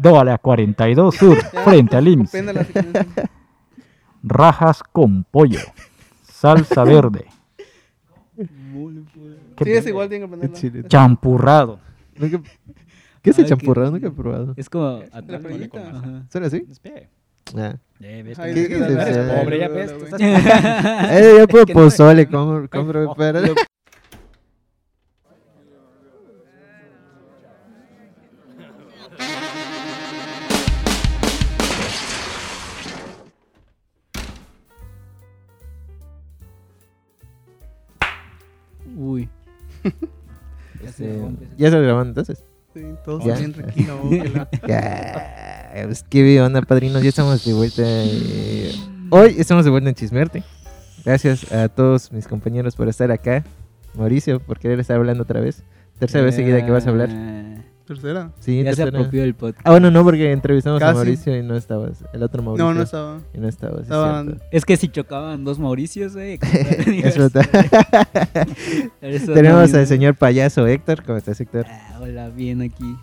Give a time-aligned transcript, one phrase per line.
[0.00, 2.30] 2 a la 42 Sur, frente al IMSS.
[2.30, 3.06] Quieres.
[4.22, 5.60] Rajas con pollo.
[6.22, 7.26] Salsa verde.
[9.56, 10.84] ¿Qué Sí, es igual, tienen que chile.
[10.86, 11.80] Champurrado.
[12.16, 12.40] Nunca-
[13.22, 13.88] ¿Qué es el Ay, champurrado?
[13.92, 14.54] qué- Nunca he probado.
[14.56, 15.00] Es como...
[15.00, 15.78] ¿no?
[15.98, 16.22] Ajá.
[16.30, 16.64] ¿Suena así?
[16.70, 17.08] Espera.
[17.56, 17.74] Ah.
[18.00, 18.90] Eh, ves Ay, ¿Qué- dices?
[18.90, 20.12] eres pobre, ya ves, tú güey.
[20.32, 23.40] estás- Eh, yo puedo pozole, compro, compro, pero...
[41.00, 41.46] Este, rompe.
[41.56, 42.44] ¿Ya estás grabando entonces?
[42.74, 43.36] Sí, todos Ya.
[43.36, 43.98] bien tranquilos.
[44.66, 47.02] Ya, pues, ¿Qué onda, padrinos?
[47.02, 47.82] Ya estamos de vuelta.
[47.84, 48.72] eh,
[49.10, 50.42] Hoy estamos de vuelta en Chismearte.
[51.04, 53.44] Gracias a todos mis compañeros por estar acá.
[53.94, 55.62] Mauricio, por querer estar hablando otra vez.
[55.98, 57.08] Tercera vez seguida que vas a hablar.
[57.88, 58.30] Tercera.
[58.38, 59.66] Sí, Ya se apropió el podcast.
[59.66, 60.92] Ah, bueno, no, porque entrevistamos a.
[60.92, 62.04] Mauricio y no estabas.
[62.12, 62.66] El otro Mauricio.
[62.66, 63.18] No, no estaba.
[63.34, 63.78] Y no estabas.
[63.80, 64.40] es Estaban-.
[64.52, 66.38] Es que si chocaban dos Mauricios, eh.
[66.42, 67.46] Es verdad.
[69.00, 71.02] Eso Tenemos al señor payaso Héctor.
[71.02, 71.66] ¿Cómo estás, Héctor?
[71.68, 72.96] Ah, hola, bien aquí.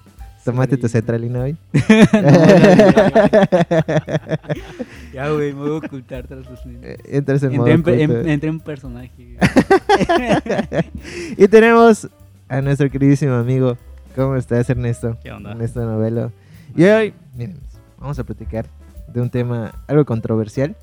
[0.44, 1.02] Tómate tu Sorry.
[1.02, 1.58] cetralina hoy.
[5.14, 7.00] Ya, güey, me voy a ocultar tras los lentes.
[7.00, 9.38] Eh, Entras en modo Entré en, en- entré en personaje.
[11.38, 12.08] y tenemos
[12.50, 13.78] a nuestro queridísimo amigo.
[14.16, 15.18] ¿Cómo estás, Ernesto?
[15.22, 15.52] ¿Qué onda?
[15.52, 16.32] Ernesto Novelo.
[16.76, 17.58] Y hoy, miren,
[18.00, 18.66] vamos a platicar
[19.14, 20.76] de un tema algo controversial.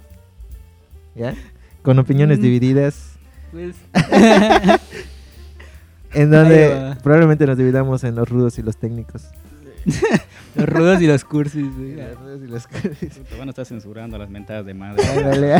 [1.14, 1.34] ¿Ya?
[1.83, 2.42] Con opiniones Mm.
[2.42, 3.12] divididas.
[3.50, 3.77] Pues,
[6.14, 9.28] En donde probablemente nos dividamos en los rudos y los técnicos.
[10.55, 11.97] los rudos y los cursis, güey.
[11.97, 12.69] Los rudos y los
[13.38, 15.05] van a estar censurando las mentadas de madre.
[15.06, 15.58] Ándale.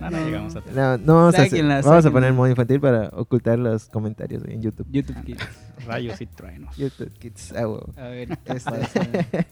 [0.00, 3.58] No, no llegamos a No, no vamos, a, vamos a poner modo infantil para ocultar
[3.58, 4.86] los comentarios en YouTube.
[4.90, 5.48] YouTube Kids.
[5.86, 6.76] rayos y truenos.
[6.76, 7.66] YouTube Kids, ah.
[7.96, 9.46] A ver, Este-.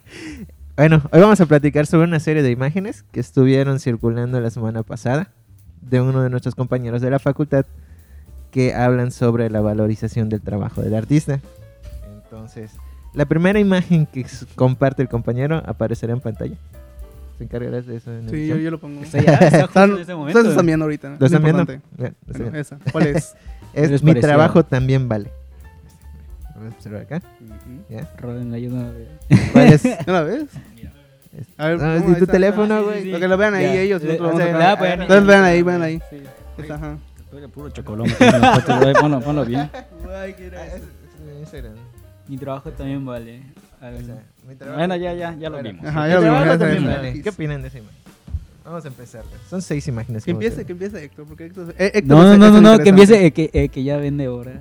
[0.77, 4.83] Bueno, hoy vamos a platicar sobre una serie de imágenes que estuvieron circulando la semana
[4.83, 5.30] pasada
[5.80, 7.67] de uno de nuestros compañeros de la facultad
[8.51, 11.40] que hablan sobre la valorización del trabajo del artista.
[12.07, 12.73] Entonces,
[13.14, 14.24] la primera imagen que
[14.55, 16.57] comparte el compañero aparecerá en pantalla.
[17.39, 18.13] ¿Se encargarás de eso?
[18.13, 19.02] En Sí, yo, yo lo pongo.
[19.02, 20.39] Está ya, está justo Están, en momento.
[20.39, 21.08] ustedes están viendo ahorita.
[21.11, 21.63] ¿Lo es están viendo?
[21.63, 21.89] importante.
[21.96, 22.58] Bien, lo están Bueno, viendo.
[22.58, 22.79] esa.
[22.92, 23.35] ¿Cuál es?
[23.74, 24.29] Es, Les mi pareció.
[24.29, 25.30] trabajo también vale.
[26.57, 27.23] Vamos a observar acá.
[28.19, 28.91] Roden la ayuda.
[29.52, 29.85] ¿Cuál es?
[30.07, 30.45] ¿No la ves?
[31.58, 32.27] A ver, No, Ahí tu está.
[32.33, 33.02] teléfono, Ah, sí, güey.
[33.05, 33.08] sí.
[33.11, 33.80] Para que lo vean ahí Ya.
[33.83, 34.02] ellos.
[34.02, 36.01] Nosotros o sea, vamos a Entonces vean ahí, vean ahí.
[36.11, 36.23] Sí.
[36.73, 36.96] Ajá.
[37.55, 37.70] Puro
[38.80, 38.95] güey.
[38.95, 39.70] Ponlo, ponlo bien.
[42.28, 43.42] Mi trabajo también vale.
[43.80, 44.05] A ver.
[44.74, 45.86] Bueno, ya, ya, ya lo Bueno, vimos.
[45.86, 46.58] Ajá, Mi ya lo trabajo vimos.
[46.58, 47.12] también ya vale.
[47.14, 47.22] sé.
[47.22, 47.98] ¿Qué opinan de esa imagen?
[48.64, 49.24] Vamos a empezar.
[49.48, 50.24] Son seis imágenes.
[50.24, 52.90] Que empiece, que empiece Héctor, porque Héctor, eh, Héctor No, no, no, no, el que
[52.90, 54.52] empiece, eh, que, eh, que ya vende ahora.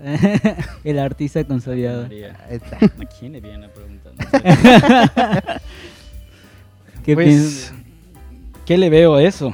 [0.86, 2.04] el artista consolidado.
[2.04, 2.78] María, Ahí está.
[2.78, 4.14] ¿A quién le viene a preguntar?
[4.18, 5.60] No sé.
[7.04, 7.74] ¿Qué Pues, piensas?
[8.66, 9.54] ¿Qué le veo a eso?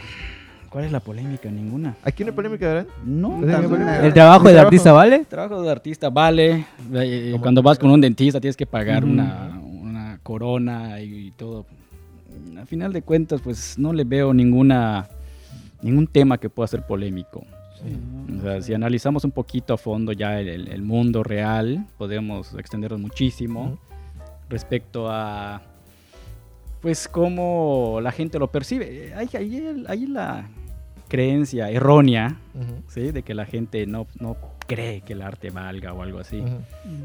[0.74, 1.50] ¿Cuál es la polémica?
[1.52, 1.96] Ninguna.
[2.04, 2.88] ¿Aquí una polémica, verdad?
[3.06, 3.40] No.
[3.48, 5.16] Eh, ¿El trabajo Mi del artista vale?
[5.18, 6.66] El trabajo de artista vale.
[6.94, 11.68] eh, Como- Cuando vas con un dentista tienes que pagar una, una corona y todo.
[12.60, 15.08] A final de cuentas, pues no le veo ninguna
[15.84, 17.46] ningún tema que pueda ser polémico.
[18.40, 22.54] O sea, si analizamos un poquito a fondo ya el, el- el mundo real, podemos
[22.56, 23.78] extendernos muchísimo
[24.50, 25.62] respecto a
[26.82, 29.14] pues cómo la gente lo percibe.
[29.16, 30.46] Hay, hay, el- hay la
[31.14, 32.38] creencia errónea,
[32.88, 33.12] ¿sí?
[33.12, 34.36] De que la gente no, no
[34.66, 36.44] cree que el arte valga o algo así.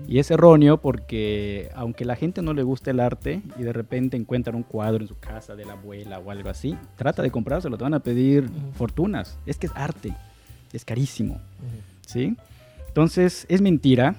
[0.09, 4.17] Y es erróneo porque aunque la gente no le guste el arte y de repente
[4.17, 7.77] encuentran un cuadro en su casa de la abuela o algo así, trata de comprárselo,
[7.77, 9.39] te van a pedir fortunas.
[9.45, 10.15] Es que es arte,
[10.73, 11.39] es carísimo.
[12.07, 12.35] ¿sí?
[12.87, 14.17] Entonces, es mentira.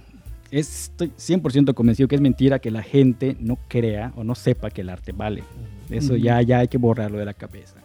[0.51, 4.81] Estoy 100% convencido que es mentira que la gente no crea o no sepa que
[4.81, 5.44] el arte vale.
[5.89, 7.78] Eso ya, ya hay que borrarlo de la cabeza.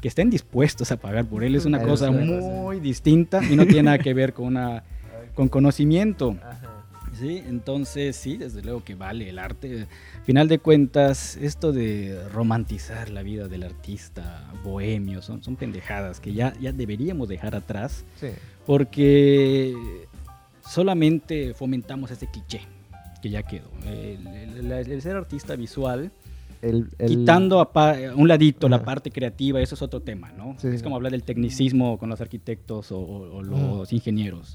[0.00, 3.82] Que estén dispuestos a pagar por él es una cosa muy distinta y no tiene
[3.84, 4.84] nada que ver con, una,
[5.34, 6.36] con conocimiento.
[6.42, 6.74] Ajá.
[7.18, 9.88] Sí, entonces sí, desde luego que vale el arte.
[10.24, 16.32] Final de cuentas, esto de romantizar la vida del artista bohemio son, son pendejadas que
[16.32, 18.28] ya, ya deberíamos dejar atrás Sí.
[18.66, 19.74] porque
[20.60, 22.60] solamente fomentamos ese cliché
[23.22, 23.68] que ya quedó.
[23.84, 26.12] El, el- el- el ser artista visual,
[26.62, 27.70] El, el- quitando a,
[28.16, 30.56] un ladito la parte creativa, eso es otro tema, ¿no?
[30.58, 34.54] Sí, es como hablar del tecnicismo con los arquitectos o, o- o los ingenieros.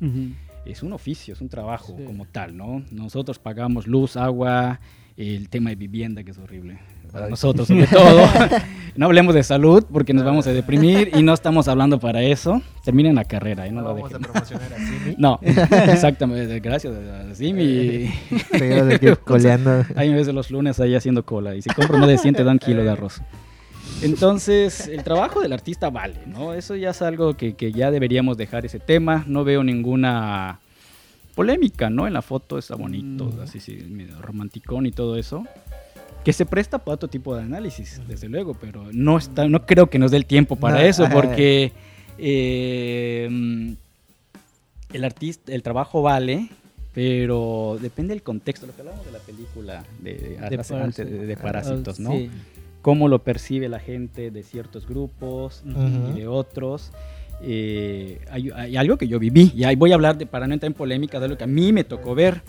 [0.66, 2.04] es un oficio, es un trabajo Sí.
[2.06, 2.84] como tal, ¿no?
[2.92, 4.80] Nosotros pagamos luz, agua,
[5.18, 6.80] el tema de vivienda que es horrible.
[7.14, 8.28] Para nosotros sobre todo.
[8.96, 12.62] no hablemos de salud porque nos vamos a deprimir y no estamos hablando para eso.
[12.84, 13.72] Terminen la carrera, ¿eh?
[13.72, 15.16] no, No lo vamos a dejen.
[15.20, 16.94] No, exactamente, gracias.
[17.32, 18.08] Así mi...
[18.52, 19.86] Seguimos aquí coleando.
[19.96, 22.58] Hay veces los lunes ahí haciendo cola y si compro más de 100 te dan
[22.60, 23.22] kilo de arroz.
[24.02, 26.54] Entonces, el trabajo del artista vale, ¿no?
[26.54, 29.24] Eso ya es algo que, que ya deberíamos dejar ese tema.
[29.28, 30.60] No veo ninguna
[31.36, 32.08] polémica, ¿no?
[32.08, 33.42] En la foto está bonito, Mm.
[33.42, 35.46] así, sí, medio romanticón y todo eso.
[36.24, 39.88] Que se presta para otro tipo de análisis, desde luego, pero no, está, no creo
[39.90, 41.72] que nos dé el tiempo para No, eso, porque
[42.18, 43.72] eh, mm,
[44.94, 46.50] el artista, el trabajo vale,
[46.94, 48.66] pero depende del contexto.
[48.68, 51.72] Lo que hablamos de la película de, de, De hace- antes de- de parásito.
[51.92, 52.12] Parásitos, ¿no?
[52.12, 52.30] Sí.
[52.82, 56.92] Cómo lo percibe la gente de ciertos grupos y de otros.
[57.42, 60.54] Eh, hay, hay algo que yo viví, y ahí voy a hablar de, para no
[60.54, 62.42] entrar en polémica, de lo que a mí me tocó ver.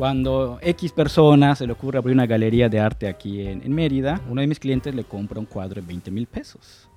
[0.00, 4.18] Cuando X persona se le ocurre abrir una galería de arte aquí en, en Mérida,
[4.30, 6.88] uno de mis clientes le compra un cuadro de 20 mil pesos.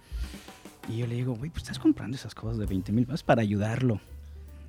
[0.88, 3.42] Y yo le digo, güey, pues estás comprando esas cosas de 20 mil pesos para
[3.42, 4.00] ayudarlo.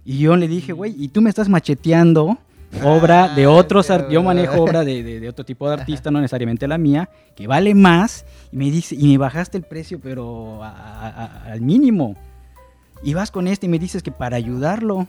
[0.05, 2.37] Y yo le dije, güey, y tú me estás macheteando
[2.83, 6.11] obra de Ah, otros, ar- yo manejo obra de, de- de otro tipo de artista,
[6.11, 10.01] no necesariamente la mía, que vale más, y me dice, y me bajaste el precio,
[10.03, 12.17] pero a- a- a- al mínimo.
[13.05, 15.07] Y vas con este y me dices que para ayudarlo.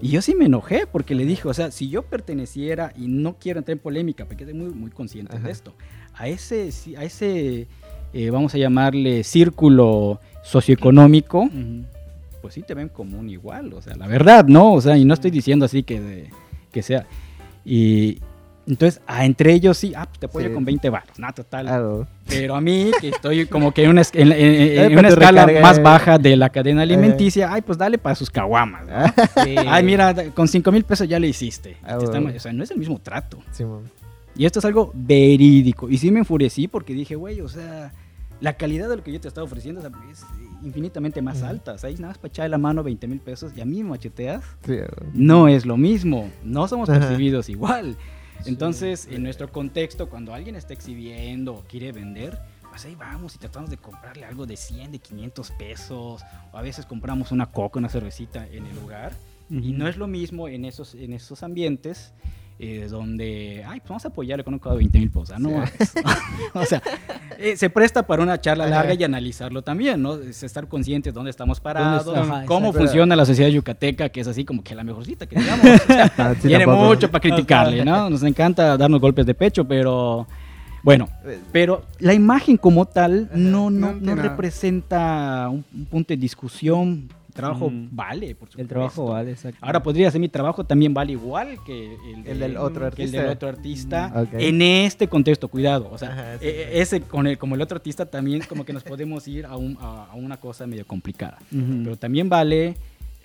[0.00, 3.36] Y yo sí me enojé porque le dije, o sea, si yo perteneciera, y no
[3.38, 5.46] quiero entrar en polémica, porque soy muy, muy consciente Ajá.
[5.46, 5.74] de esto,
[6.14, 7.66] a ese, a ese
[8.12, 11.48] eh, vamos a llamarle círculo socioeconómico,
[12.42, 14.72] pues sí te ven como un igual, o sea, la verdad, ¿no?
[14.72, 16.30] O sea, y no estoy diciendo así que, de-
[16.72, 17.06] que sea.
[17.64, 18.18] Y
[18.70, 20.54] entonces, ah, entre ellos sí, ah, te apoyo Sí.
[20.54, 21.68] con 20 baros, nada, total.
[21.68, 22.06] Algo.
[22.28, 25.68] Pero a mí, que estoy como que en una, en, en- en- una escala recarga.
[25.68, 28.86] más baja de la cadena alimenticia, ay, pues dale para sus caguamas.
[28.86, 28.94] ¿no?
[29.44, 29.54] Sí.
[29.66, 31.76] Ay, mira, con 5 mil pesos ya le hiciste.
[31.82, 32.30] Ah, bueno.
[32.34, 33.38] o sea, no es el mismo trato.
[33.52, 33.82] Simón.
[34.36, 35.88] Y esto es algo verídico.
[35.90, 37.92] Y sí me enfurecí porque dije, güey, o sea,
[38.40, 39.80] la calidad de lo que yo te estaba ofreciendo
[40.10, 40.24] es
[40.62, 41.72] infinitamente más alta.
[41.72, 43.90] O sea, nada más para echarle la mano 20 mil pesos y a mí me
[43.90, 44.42] macheteas.
[44.64, 44.76] Sí.
[45.12, 46.30] No es lo mismo.
[46.44, 47.00] No somos Ajá.
[47.00, 47.96] percibidos igual.
[48.46, 52.38] Entonces, en nuestro contexto, cuando alguien está exhibiendo o quiere vender,
[52.70, 56.22] pues ahí vamos y tratamos de comprarle algo de 100, de 500 pesos.
[56.52, 59.12] O a veces compramos una coca, una cervecita en el lugar.
[59.50, 62.12] Y no es lo mismo en esos, en esos ambientes
[62.62, 65.30] eh, donde, ay, pues vamos a apoyarle con un cuadro de 20 mil pesos.
[65.32, 66.00] Ah, no, Sí.
[66.54, 66.82] o sea,
[67.38, 68.74] eh, se presta para una charla Ajá.
[68.74, 70.16] larga y analizarlo también, ¿no?
[70.16, 72.20] Es estar conscientes de dónde estamos parados, está?
[72.20, 75.64] Ajá, cómo funciona la sociedad yucateca, que es así como que la mejorcita que digamos.
[75.64, 76.84] O sea, Ah, sí, tiene tampoco.
[76.88, 78.10] mucho para criticarle, ¿no?
[78.10, 80.26] Nos encanta darnos golpes de pecho, pero
[80.82, 81.08] bueno,
[81.52, 87.08] pero la imagen como tal no, no, No representa un, un punto de discusión.
[87.40, 87.88] El trabajo Mm.
[87.92, 88.60] vale, por supuesto.
[88.62, 89.58] El trabajo vale, exacto.
[89.60, 93.10] Ahora podría ser mi trabajo también vale igual que el, El del otro que el
[93.12, 93.32] del artista.
[93.32, 94.28] otro artista Ok.
[94.34, 95.88] en este contexto, cuidado.
[95.90, 96.78] O sea, Ajá, sí, eh, sí.
[96.78, 99.76] ese con el, como el otro artista también como que nos podemos ir a, un-
[99.80, 101.38] a- a una cosa medio complicada.
[101.50, 102.76] Pero también vale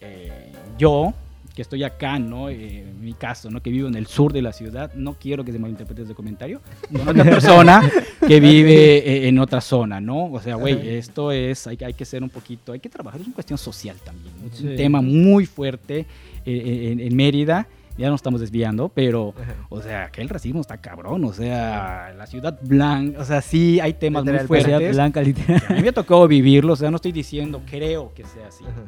[0.01, 1.13] eh, yo,
[1.55, 2.49] que estoy acá, ¿no?
[2.49, 3.61] Eh, en mi caso, ¿no?
[3.61, 6.61] Que vivo en el sur de la ciudad, no quiero que se malinterprete ese comentario,
[6.91, 7.89] con otra persona
[8.27, 10.25] que vive eh, en otra zona, ¿no?
[10.31, 13.21] O sea, güey, esto es, hay, que- hay que ser un poquito, hay que trabajar,
[13.21, 14.47] es una cuestión social también, ¿no?
[14.53, 14.75] es un Sí.
[14.75, 16.05] tema muy fuerte
[16.45, 17.67] eh, en, en Mérida,
[17.97, 19.55] ya nos estamos desviando, pero, Ajá.
[19.69, 23.79] o sea, que el racismo está cabrón, o sea, la ciudad blanca, o sea, sí
[23.79, 24.95] hay temas muy Literal, Ciudad fuertes.
[24.97, 25.63] Blanca, literal.
[25.69, 28.65] A mí me tocó vivirlo, o sea, no estoy diciendo creo que sea así.
[28.65, 28.83] Ajá.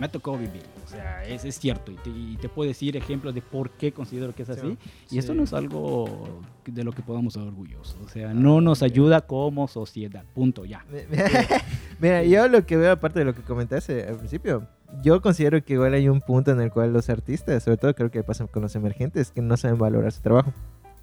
[0.00, 1.92] Me ha tocado vivirlo, o sea, es, es cierto.
[1.92, 4.78] Y te, y te puedo decir ejemplos de por qué considero que es así.
[5.10, 5.38] y esto Sí.
[5.38, 7.96] no es algo de lo que podamos estar orgullosos.
[8.02, 10.24] O sea, no nos ayuda como sociedad.
[10.34, 10.84] Punto, ya.
[12.00, 14.66] Mira, yo lo que veo, aparte de lo que comentaste al principio,
[15.02, 18.10] yo considero que igual hay un punto en el cual los artistas, sobre todo creo
[18.10, 20.52] que pasa con los emergentes, que no saben valorar su trabajo.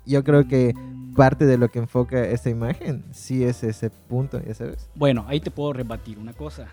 [0.06, 0.74] Yo creo que
[1.16, 4.90] parte de lo que enfoca esta imagen sí es ese punto, ya sabes.
[4.96, 6.68] Bueno, ahí te puedo rebatir una cosa.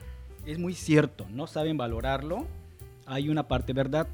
[0.46, 2.46] Es muy cierto, no saben valorarlo.
[3.06, 4.06] Hay una parte verdad.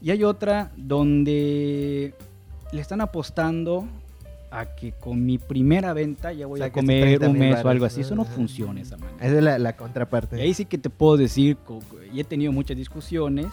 [0.00, 2.14] Y hay otra donde
[2.72, 3.86] le están apostando
[4.50, 7.68] a que con mi primera venta ya voy a Saques comer 30,000 un mes o
[7.68, 8.00] algo así.
[8.02, 9.24] Eso no funciona esa manera.
[9.24, 10.38] Esa es la, la contraparte.
[10.38, 11.56] Y ahí sí que te puedo decir,
[12.12, 13.46] y he tenido muchas discusiones,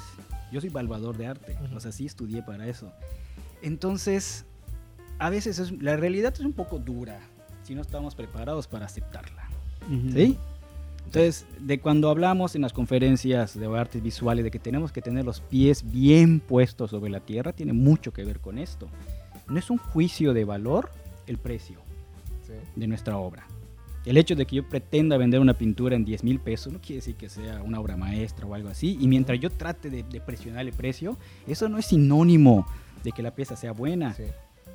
[0.52, 1.78] yo soy valvador de arte, Ujú.
[1.78, 2.92] o sea, sí estudié para eso.
[3.62, 4.46] Entonces,
[5.20, 7.20] a veces es- la realidad es un poco dura
[7.64, 9.48] si no estamos preparados para aceptarla.
[9.88, 10.12] Ujú.
[10.14, 10.38] ¿Sí?
[11.10, 15.26] Entonces, de cuando hablamos en las conferencias de artes visuales de que tenemos que tener
[15.26, 18.88] los pies bien puestos sobre la tierra, tiene mucho que ver con esto.
[19.48, 20.92] No es un juicio de valor
[21.26, 21.80] el precio
[22.46, 22.54] Sí.
[22.76, 23.48] de nuestra obra.
[24.06, 26.96] El hecho de que yo pretenda vender una pintura en 10 mil pesos no quiere
[26.98, 28.98] decir que sea una obra maestra o algo así.
[29.00, 32.66] Y mientras yo trate de, de presionar el precio, eso no es sinónimo
[33.04, 34.14] de que la pieza sea buena.
[34.14, 34.24] Sí.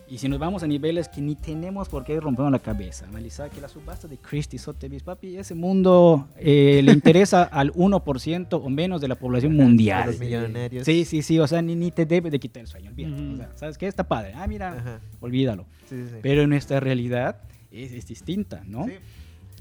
[0.06, 3.48] Y si nos vamos a niveles que ni tenemos por qué rompernos la cabeza, analizar
[3.50, 8.68] que la subasta de Christie Sotheby's, papi, ese mundo eh, le interesa al 1% o
[8.68, 10.06] menos de la población A mundial.
[10.06, 10.84] los millonarios.
[10.84, 13.22] Sí, sí, sí, o sea, ni, ni te debe de quitar el sueño, olvídate.
[13.32, 13.86] O sea, ¿sabes qué?
[13.86, 14.32] Está padre.
[14.36, 15.00] Ah, mira, Ajá.
[15.20, 15.64] olvídalo.
[15.88, 16.16] Sí, sí, sí.
[16.22, 17.40] Pero nuestra realidad
[17.72, 18.84] es, es distinta, ¿no?
[18.86, 18.92] Sí.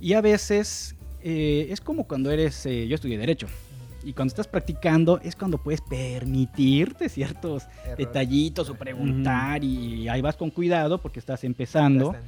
[0.02, 3.48] Y a veces eh, es como cuando eres, eh, yo estudié Derecho,
[4.04, 7.98] y cuando estás practicando es cuando puedes permitirte ciertos Error.
[7.98, 12.14] detallitos o preguntar y ahí vas con cuidado porque estás empezando.
[12.14, 12.24] Estás.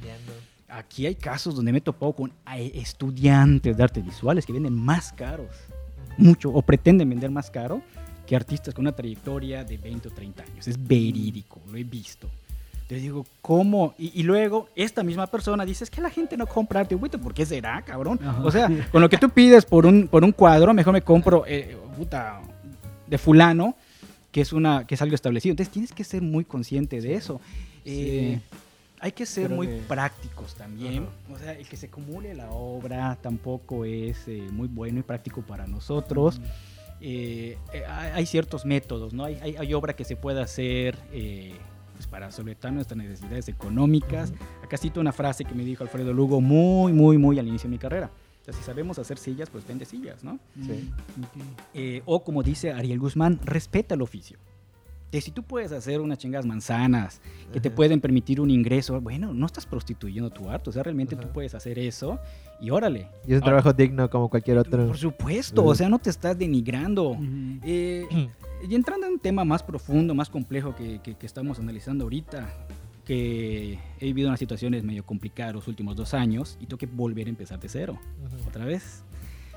[0.68, 4.74] Aquí hay casos donde me he topado con eh, estudiantes de artes visuales que venden
[4.74, 5.50] más caros,
[6.18, 7.82] mucho, o pretenden vender más caro
[8.26, 10.66] que artistas con una trayectoria de 20 o 30 años.
[10.66, 12.28] Es verídico, lo he visto.
[12.86, 13.94] Entonces digo, ¿cómo?
[13.98, 16.94] Y, y luego esta misma persona dice, es que la gente no compra arte.
[16.94, 18.20] Güey, ¿por qué será, cabrón?
[18.22, 18.40] Ajá.
[18.44, 21.42] O sea, con lo que tú pides por un, por un cuadro, mejor me compro,
[21.48, 22.40] eh, puta,
[23.08, 23.74] de fulano,
[24.30, 25.50] que es, una, que es algo establecido.
[25.50, 27.40] Entonces tienes que ser muy consciente de eso.
[27.84, 28.38] Eh,
[29.00, 31.08] hay que ser muy prácticos también.
[31.34, 35.42] O sea, el que se acumule la obra tampoco es eh, muy bueno y práctico
[35.42, 36.40] para nosotros.
[37.00, 39.24] Hay, ciertos métodos, ¿no?
[39.24, 40.96] Hay, hay, hay obra que se puede hacer
[42.06, 44.32] pues para solventar nuestras necesidades económicas.
[44.62, 47.72] Acá cito una frase que me dijo Alfredo Lugo muy, muy, muy al inicio de
[47.72, 48.10] mi carrera.
[48.42, 50.38] O sea, si sabemos hacer sillas, pues vende sillas, ¿no?
[50.64, 50.90] Sí.
[51.74, 54.38] Eh, o como dice Ariel Guzmán, respeta el oficio.
[55.16, 59.32] Que si tú puedes hacer unas chingadas manzanas que te pueden permitir un ingreso, bueno,
[59.32, 62.18] no estás prostituyendo tu arte, o sea, realmente tú puedes hacer eso
[62.60, 63.08] y órale.
[63.26, 64.86] Y es un trabajo digno como cualquier otro.
[64.86, 67.12] Por supuesto, o sea, no te estás denigrando.
[67.12, 67.24] Ujú.
[67.64, 68.04] Eh,
[68.68, 72.46] y entrando en un tema más profundo, más complejo que, que- que estamos analizando ahorita,
[73.06, 77.26] que he vivido unas situaciones medio complicadas los últimos dos años y tengo que volver
[77.26, 77.98] a empezar de cero
[78.46, 79.02] otra vez.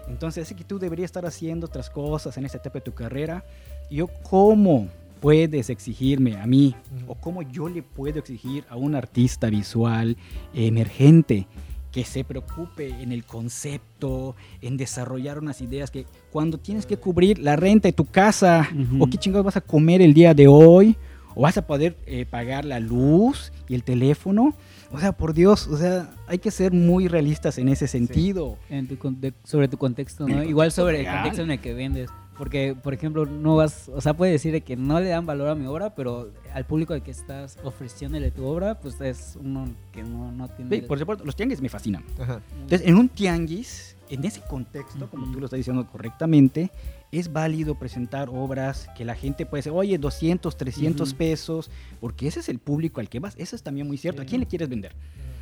[0.08, 3.44] Entonces, es que tú deberías estar haciendo otras cosas en esta etapa de tu carrera.
[3.90, 4.88] Y yo, ¿cómo
[5.20, 6.76] puedes exigirme a mí
[7.08, 10.18] o cómo yo le puedo exigir a un artista visual
[10.54, 11.48] emergente
[11.92, 17.40] que se preocupe en el concepto, en desarrollar unas ideas que cuando tienes que cubrir
[17.40, 19.04] la renta de tu casa Ujú.
[19.04, 20.96] o qué chingados vas a comer el día de hoy
[21.34, 24.54] o vas a poder eh, pagar la luz y el teléfono.
[24.92, 28.58] O sea, por Dios, o sea, hay que ser muy realistas en ese sentido.
[28.70, 30.44] En tu conte- sobre tu contexto, ¿no?
[30.44, 32.10] Igual sobre el contexto en el que vendes.
[32.40, 35.50] Porque, por ejemplo, no vas, o sea, puede decir de que no le dan valor
[35.50, 39.68] a mi obra, pero al público al que estás ofreciéndole tu obra, pues es uno
[39.92, 40.78] que no, no tiene...
[40.78, 42.06] Sí, por supuesto, los tianguis me fascinan.
[42.18, 42.40] Ajá.
[42.62, 46.72] Entonces, en un tianguis, en ese contexto, como tú lo estás diciendo correctamente,
[47.12, 51.18] es válido presentar obras que la gente puede decir, oye, 200, 300 Ujú.
[51.18, 53.36] pesos, porque ese es el público al que vas.
[53.38, 54.22] Eso es también muy cierto.
[54.22, 54.94] ¿A quién le quieres vender?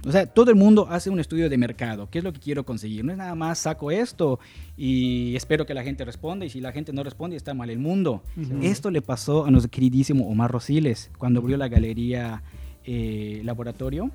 [0.05, 2.09] O sea, todo el mundo hace un estudio de mercado.
[2.09, 3.03] ¿Qué es lo que quiero conseguir?
[3.03, 4.39] No es nada más saco esto
[4.77, 7.79] y espero que la gente responda y si la gente no responde está mal el
[7.79, 8.23] mundo.
[8.61, 12.43] Esto le pasó a nuestro queridísimo Omar Rosiles cuando abrió la galería
[12.85, 14.11] eh, Laboratorio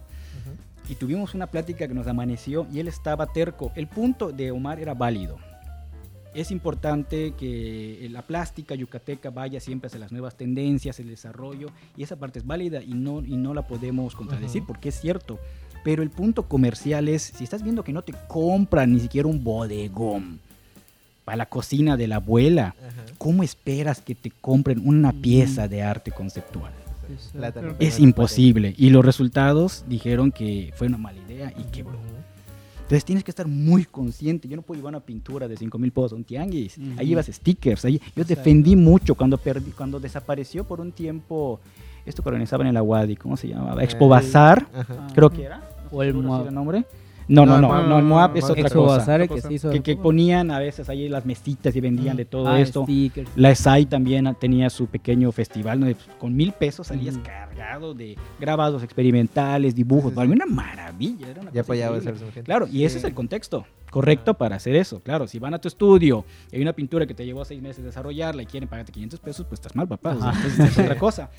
[0.89, 3.71] y tuvimos una plática que nos amaneció y él estaba terco.
[3.75, 5.39] El punto de Omar era válido.
[6.35, 12.03] Es importante que la plástica yucateca vaya siempre hacia las nuevas tendencias, el desarrollo, y
[12.03, 15.39] esa parte es válida y no, y no la podemos contradecir porque es cierto.
[15.85, 19.43] Pero el punto comercial es, si estás viendo que no te compran ni siquiera un
[19.43, 20.41] bodegón
[21.25, 22.75] para la cocina de la abuela.
[23.23, 26.73] ¿cómo esperas que te compren una pieza de arte conceptual?
[27.79, 28.75] Es imposible.
[28.77, 32.01] Y los resultados dijeron que fue una mala idea y quebró.
[32.93, 34.47] Entonces tienes que estar muy consciente.
[34.49, 36.77] Yo no puedo llevar una pintura de 5 mil pesos a un tianguis.
[36.77, 36.91] Ujú.
[36.99, 37.87] Ahí llevas stickers.
[37.87, 38.35] Ahí, yo Exacto.
[38.35, 41.59] defendí mucho cuando, perdí, cuando desapareció por un tiempo
[42.05, 43.17] esto que organizaban en la Wadi.
[43.17, 43.83] ¿Cómo se llamaba?
[43.83, 44.69] Expo Bazar.
[44.75, 45.07] Ajá.
[45.15, 45.61] Creo que era.
[45.91, 46.85] No O el el nombre.
[47.29, 47.99] No, no, No, no.
[47.99, 49.19] el Moab es otra cosa.
[49.19, 49.49] Que cosa.
[49.49, 49.71] se hizo...
[49.71, 52.83] Que, que ponían a veces ahí las mesitas y vendían de todo Ah, esto.
[52.85, 53.31] stickers.
[53.37, 58.83] La SAI también tenía su pequeño festival donde con mil pesos salías cargado de grabados
[58.83, 60.05] experimentales, dibujos.
[60.05, 60.31] Sí, sí, Para sí.
[60.31, 61.29] mí una maravilla.
[61.29, 62.27] Era una Ya cosa apoyabas a increíble.
[62.27, 62.43] la gente.
[62.47, 65.01] Claro, y ese es el contexto correcto para hacer eso.
[65.01, 67.85] Claro, si van a tu estudio y hay una pintura que te llevó seis meses
[67.85, 70.15] desarrollarla y quieren pagarte 500 pesos, pues estás mal, papá.
[70.17, 70.39] O sea, Ajá.
[70.49, 71.31] entonces es otra cosa.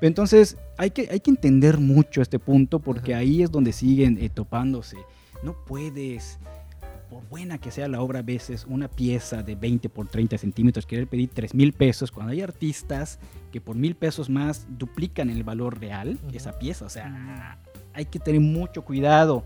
[0.00, 3.20] Entonces, hay que, hay que entender mucho este punto porque Ajá.
[3.20, 4.96] ahí es donde siguen eh, topándose.
[5.42, 6.38] No puedes,
[7.10, 10.86] por buena que sea la obra, a veces una pieza de 20 por 30 centímetros,
[10.86, 13.18] querer pedir 3 mil pesos cuando hay artistas
[13.50, 16.36] que por mil pesos más duplican el valor real Ujú.
[16.36, 16.84] esa pieza.
[16.86, 17.58] O sea,
[17.92, 19.44] hay que tener mucho cuidado.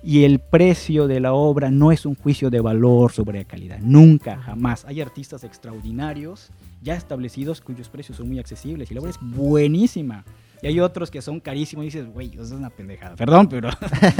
[0.00, 3.80] Y el precio de la obra no es un juicio de valor sobre la calidad.
[3.80, 4.84] Nunca, jamás.
[4.84, 6.50] Hay artistas extraordinarios,
[6.82, 8.90] ya establecidos, cuyos precios son muy accesibles.
[8.92, 10.24] Y la obra es buenísima.
[10.62, 13.16] Y hay otros que son carísimos y dices, güey, eso es una pendejada.
[13.16, 13.70] Perdón, pero...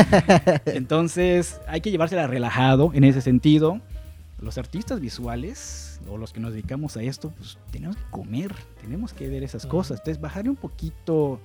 [0.67, 3.81] Entonces hay que llevársela relajado en ese sentido.
[4.41, 9.13] Los artistas visuales o los que nos dedicamos a esto, pues tenemos que comer, tenemos
[9.13, 9.99] que ver esas cosas.
[9.99, 11.41] Entonces bajarle un poquito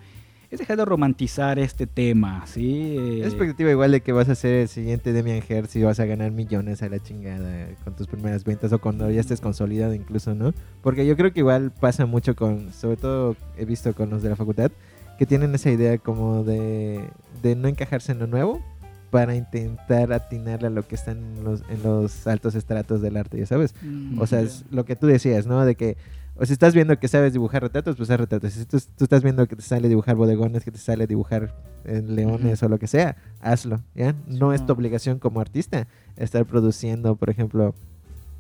[0.54, 2.96] es dejar de romantizar este tema, ¿sí?
[2.98, 6.06] Eh, expectativa igual de que vas a ser el siguiente Demian Hertz y vas a
[6.06, 10.36] ganar millones a la chingada con tus primeras ventas o cuando ya estés consolidado incluso,
[10.36, 10.54] ¿no?
[10.84, 14.30] Porque yo creo que igual pasa mucho con, sobre todo he visto con los de
[14.30, 14.72] la facultad,
[15.18, 17.04] que tienen esa idea como de,
[17.42, 18.62] de no encajarse en lo nuevo
[19.10, 23.40] para intentar atinarle a lo que están en los, en los altos estratos del arte,
[23.40, 23.74] ya sabes.
[23.82, 25.66] Mm, O sea, es lo que tú decías, ¿no?
[25.66, 25.98] De que,
[26.36, 28.54] o si estás viendo que sabes dibujar retratos, pues haz retratos.
[28.54, 31.54] Si tú, tú estás viendo que te sale dibujar bodegones, que te sale dibujar
[31.86, 34.16] eh, leones o lo que sea, hazlo, ¿ya?
[34.28, 35.88] No es tu obligación como artista
[36.18, 37.76] estar produciendo, por ejemplo,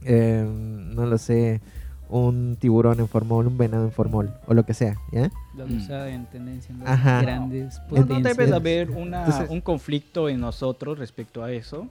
[0.05, 1.62] eh, no lo sé,
[2.09, 5.31] un tiburón en formol, un venado en formol, o lo que sea, ¿ya?
[5.55, 5.79] Lo Mm.
[6.09, 7.21] en tendencia Ajá.
[7.21, 11.88] grandes No, no debe de haber una- Entonces- un conflicto en nosotros respecto a eso.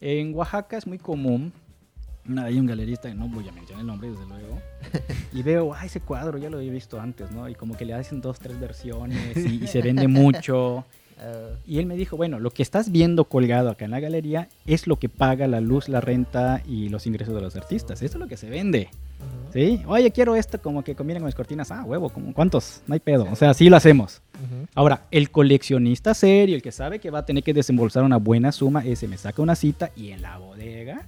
[0.00, 1.52] En Oaxaca es muy común.
[2.28, 4.60] Una- Hay un galerista, no voy a mencionar el nombre, desde luego.
[5.32, 7.48] Y veo, ah, ese cuadro ya lo había visto antes, ¿no?
[7.48, 10.84] Y como que le hacen dos, tres versiones y, y se vende mucho.
[11.66, 14.86] Y él me dijo, bueno, lo que estás viendo colgado acá en la galería es
[14.86, 18.02] lo que paga la luz, la renta y los ingresos de los artistas.
[18.02, 18.90] Eso es lo que se vende.
[19.50, 19.80] ¿Sí?
[19.86, 21.70] Oye, quiero esto como que combine con mis cortinas.
[21.70, 22.82] Ah, huevo, como ¿cuántos?
[22.86, 23.26] No hay pedo.
[23.32, 24.20] O sea, sí lo hacemos.
[24.34, 24.66] Ujú.
[24.74, 28.52] Ahora, el coleccionista serio, el que sabe que va a tener que desembolsar una buena
[28.52, 31.06] suma, ese me saca una cita y en la bodega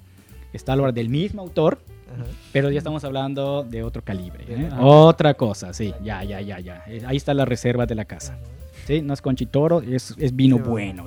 [0.53, 1.79] está el del mismo autor,
[2.13, 2.25] Ajá.
[2.53, 4.45] pero ya estamos hablando de otro calibre.
[4.49, 4.69] ¿eh?
[4.81, 6.83] Otra cosa, sí, ya, ya, ya, ya.
[6.87, 8.39] Eh, Ahí está la reserva de la casa.
[8.87, 11.07] Sí, no es conchitoro, es, es vino Sí, bueno.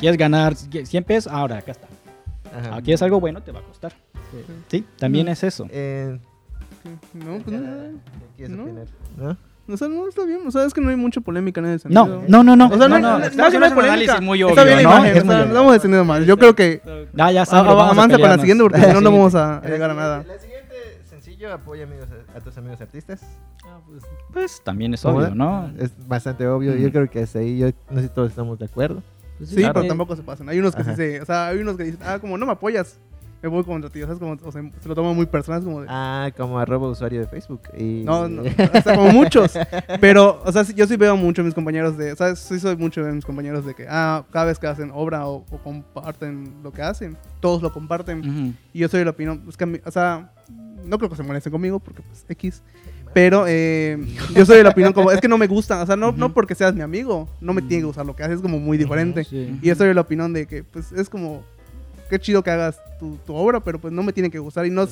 [0.00, 1.32] ¿Quieres ganar 100 pesos?
[1.32, 1.86] Ahora, acá está.
[2.56, 2.76] Ajá.
[2.76, 3.92] Aquí es algo bueno, te va a costar.
[4.68, 5.66] Sí, también es eso.
[5.70, 6.18] Eh,
[7.12, 8.00] No, pues no.
[8.36, 8.56] ¿qué quieres
[9.16, 9.36] No.
[9.66, 10.40] O sea, no está bien.
[10.46, 12.06] O sea, es que no hay mucha polémica en ese sentido.
[12.06, 12.66] No, no, no, no.
[12.66, 14.20] O sea, no, no, no, no, no, estamos que no hay haciendo un polémica.
[14.20, 14.82] muy Está obvio, bien ¿no?
[14.90, 15.52] imagen, Es muy o sea, obvio.
[15.54, 16.24] no vamos descendiendo mal.
[16.26, 16.82] Yo creo que
[17.14, 19.94] Ya, ya, a avanza con la siguiente porque si no, no vamos a llegar a
[19.94, 20.24] nada.
[20.26, 20.74] La siguiente
[21.08, 23.22] sencillo apoya amigos a, tus amigos artistas.
[23.64, 24.02] Ah, pues,
[24.32, 25.34] Pues también es ¿Cómo obvio, da?
[25.34, 25.70] ¿no?
[25.78, 26.72] Es bastante obvio.
[26.72, 26.78] Mm.
[26.78, 29.02] Yo creo que hasta ahí yo no sé si todos estamos de acuerdo.
[29.38, 29.74] pues Sí, claro.
[29.74, 30.48] pero tampoco se pasan.
[30.48, 31.20] Hay unos que sí se.
[31.22, 32.98] O sea, hay unos que dicen, ah, como no me apoyas,
[33.48, 34.02] me voy contra ti.
[34.02, 35.60] O sea, es como, o sea, se lo toman muy personal.
[35.60, 35.86] Es como de.
[35.90, 37.60] Ah, como arroba usuario de Facebook.
[37.78, 38.02] Y...
[38.04, 39.52] No, no, o sea, como muchos.
[40.00, 42.12] Pero, o sea, yo sí veo mucho a mis compañeros de.
[42.12, 44.90] O sea, sí soy mucho de mis compañeros de que, ah, cada vez que hacen
[44.94, 48.56] obra o, o comparten lo que hacen, todos lo comparten.
[48.72, 50.32] Y yo soy de la opinión, es que a mí- o sea,
[50.84, 52.62] no creo que se molesten conmigo porque pues X.
[53.12, 53.96] Pero eh,
[54.34, 56.34] yo soy de la opinión como, es que no me gusta, o sea, no, no
[56.34, 58.76] porque seas mi amigo, no me tiene que gustar lo que haces, es como muy
[58.76, 59.22] diferente.
[59.22, 59.56] sí.
[59.62, 61.44] Y yo soy de la opinión de que pues es como,
[62.08, 64.66] qué chido que hagas tu, tu obra, pero pues no me tiene que gustar.
[64.66, 64.86] Y no,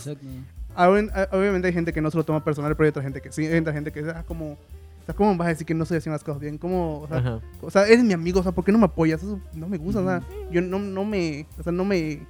[1.32, 3.46] obviamente hay gente que no se lo toma personal, pero hay otra gente que sí,
[3.46, 4.52] hay otra gente que, ah, como...
[4.52, 6.58] O sea, ¿cómo vas a decir que no estoy haciendo las cosas bien?
[6.58, 9.20] ¿Cómo, o sea, o sea, eres mi amigo, o sea, ¿por qué no me apoyas?
[9.20, 10.22] Eso no me gusta, o sea,
[10.52, 12.20] yo no, no me, o sea, no me,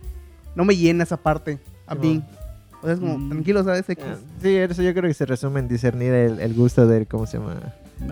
[0.54, 2.24] no me llena esa parte a mí.
[2.80, 3.28] O sea, es como, Mm.
[3.28, 4.02] tranquilo, o sea, es X.
[4.08, 7.26] Ah, Sí, eso yo creo que se resume en discernir el, el gusto del, ¿cómo
[7.26, 7.60] se llama?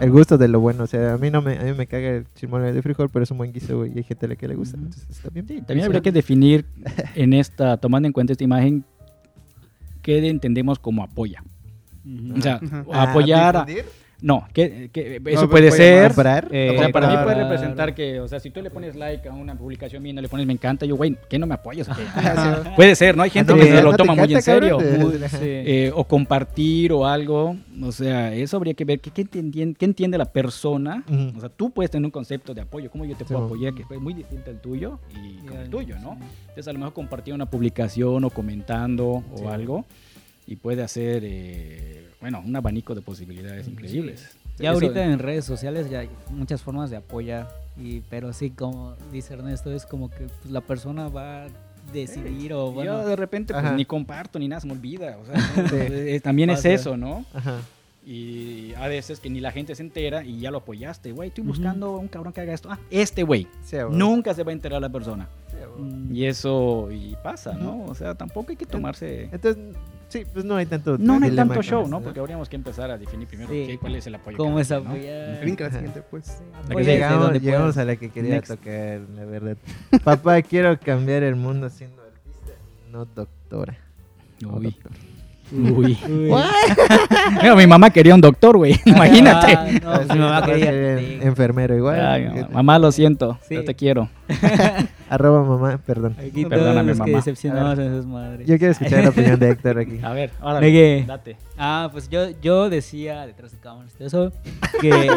[0.01, 0.85] El gusto de lo bueno.
[0.85, 3.23] O sea, a mí no me, a mí me caga el chimole de frijol, pero
[3.25, 3.93] es un buen guiso, güey.
[3.95, 4.77] Y hay gente a la que le gusta.
[4.77, 5.47] Entonces está bien.
[5.49, 6.65] Sí, también habría que definir
[7.15, 8.85] en esta, tomando en cuenta esta imagen,
[10.03, 11.43] qué entendemos como apoya.
[12.37, 12.61] O sea,
[12.93, 13.85] apoyar a- difundir,
[14.23, 16.09] No, que, que eso pues, puede puede ser.
[16.09, 18.95] comprar, eh, o sea, para mí puede representar que, o sea, si tú le pones
[18.97, 21.47] like a una publicación mía y no le pones me encanta, yo, güey, ¿qué no
[21.47, 21.89] me apoyas?
[22.15, 23.23] Ah, puede ser, ¿no?
[23.23, 24.79] Hay gente no, que pues, se lo toma muy en serio.
[25.41, 27.57] eh, o compartir o algo.
[27.83, 29.01] O sea, eso habría que ver.
[29.01, 31.03] ¿Qué, qué, entiende, qué entiende la persona?
[31.37, 32.91] O sea, tú puedes tener un concepto de apoyo.
[32.91, 33.75] ¿Cómo yo te puedo apoyar?
[33.75, 36.17] Que es muy distinto al tuyo y el tuyo, ¿no?
[36.21, 36.27] sí.
[36.49, 39.43] Entonces, a lo mejor compartir una publicación o comentando Sí.
[39.45, 39.85] o algo
[40.47, 44.37] y puede hacer, eh, bueno, un abanico de posibilidades increíbles.
[44.59, 48.51] Ya Eso- ahorita en redes sociales ya hay muchas formas de apoyar, y, pero sí,
[48.51, 51.49] como dice Ernesto, es como que pues, la persona va a
[51.93, 55.17] decidir o bueno, yo de repente pues, ni comparto ni nada, se me olvida.
[55.19, 55.77] O sea, Sí.
[55.77, 57.25] eh, también es eso, ¿no?
[57.33, 57.57] Ajá.
[58.05, 61.13] Y a veces que ni la gente se entera y ya lo apoyaste.
[61.13, 62.69] Güey, estoy buscando un cabrón que haga esto.
[62.71, 63.47] Ah, este güey.
[63.63, 63.77] Sí.
[63.91, 65.29] Nunca se va a enterar la persona.
[65.51, 67.85] Sí, mm, Y eso y pasa, ¿no?
[67.85, 69.29] O sea, tampoco hay que tomarse...
[69.33, 69.63] Entonces,
[70.11, 70.99] sí, pues no hay tanto.
[70.99, 72.03] No, no hay tanto show, ¿no?
[72.03, 73.65] Porque habríamos que empezar a definir primero Sí.
[73.67, 74.37] qué- cuál es el apoyo.
[74.37, 74.77] cómo es ¿no?
[74.77, 75.41] apoyar.
[75.43, 76.27] Brinca la siguiente, pues.
[76.69, 78.51] Sí, Llegamos, donde llegamos a la que quería Next.
[78.51, 79.57] tocar, la verdad.
[80.05, 82.53] Papá, quiero cambiar el mundo siendo artista,
[82.93, 83.79] no doctora.
[84.47, 84.77] o Uy.
[85.53, 85.99] Uy.
[86.09, 86.31] Uy.
[87.43, 88.81] Mira, mi mamá quería un doctor, güey.
[88.85, 89.55] Imagínate.
[89.55, 90.99] Ah, no, pues mi mamá quería.
[91.23, 92.01] enfermero igual.
[92.01, 93.39] Ay, mamá, mamá, lo siento.
[93.49, 93.57] Sí.
[93.57, 94.09] Yo te quiero.
[95.09, 96.17] Arroba mamá, perdón.
[96.19, 98.47] Aquí Perdóname, que decepcionamos a esas madres.
[98.47, 99.99] Yo quiero escuchar la opinión de Héctor aquí.
[100.03, 101.05] A ver, ahora Negue.
[101.07, 101.37] date.
[101.59, 104.33] Ah, pues yo, yo decía detrás de cámaras de eso
[104.81, 105.11] que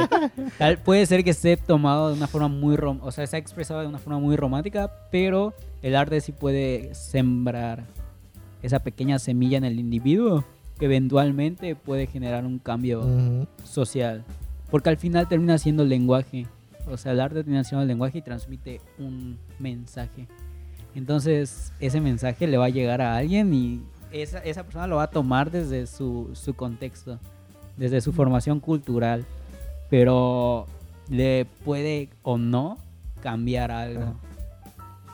[0.58, 3.39] tal, puede ser que esté tomado de una forma muy rom o sea, se ha
[3.39, 7.84] expresado de una forma muy romántica, pero el arte sí puede sembrar
[8.63, 10.43] esa pequeña semilla en el individuo
[10.80, 14.23] que eventualmente puede generar un cambio social,
[14.71, 16.47] porque al final termina siendo el lenguaje,
[16.89, 20.28] o sea, el arte termina siendo el lenguaje y transmite un mensaje.
[20.95, 25.04] Entonces, ese mensaje le va a llegar a alguien y esa, esa persona lo va
[25.04, 27.19] a tomar desde su, su contexto,
[27.78, 29.26] desde su formación cultural,
[29.89, 30.65] pero
[31.10, 32.78] le puede o no
[33.21, 34.15] cambiar algo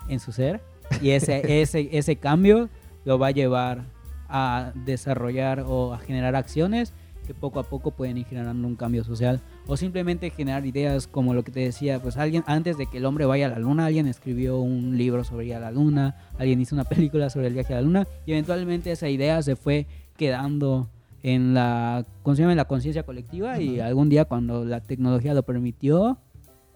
[0.07, 0.61] en su ser.
[1.01, 2.69] Y ese, ese, ese cambio
[3.05, 3.85] lo va a llevar
[4.27, 6.93] a desarrollar o a generar acciones
[7.25, 11.35] que poco a poco pueden ir generando un cambio social o simplemente generar ideas como
[11.35, 13.85] lo que te decía, pues alguien antes de que el hombre vaya a la luna,
[13.85, 17.53] alguien escribió un libro sobre ir a la luna, alguien hizo una película sobre el
[17.53, 19.85] viaje a la luna y eventualmente esa idea se fue
[20.17, 20.89] quedando
[21.21, 26.17] en la, en la conciencia colectiva y algún día cuando la tecnología lo permitió,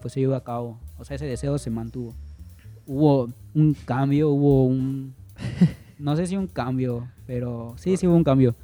[0.00, 0.78] pues se llevó a cabo.
[0.98, 2.14] O sea, ese deseo se mantuvo.
[2.86, 5.14] Hubo un cambio, hubo un...
[6.04, 8.54] No sé si un cambio, pero sí, sí hubo un cambio.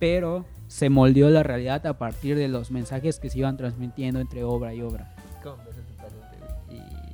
[0.00, 4.42] Pero se moldeó la realidad a partir de los mensajes que se iban transmitiendo entre
[4.42, 5.14] obra y obra.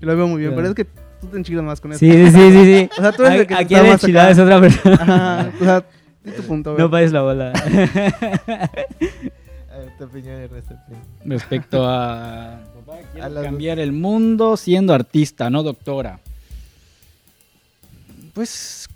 [0.01, 1.99] Lo veo muy bien, pero es que tú te enchilas más con eso.
[1.99, 2.65] Sí, sí, sí, sí.
[2.65, 2.89] sí.
[2.97, 4.33] O sea, tú eres el que Aquí el más enchilado acá.
[4.33, 4.97] es otra persona.
[4.99, 5.85] Ajá, o sea,
[6.25, 6.83] di tu punto, güey.
[6.83, 7.53] No pares la bola.
[9.71, 10.75] A ver, tu opinión, Ernesto.
[11.23, 16.19] Respecto a, A cambiar el mundo siendo artista, no doctora.
[18.33, 18.89] Pues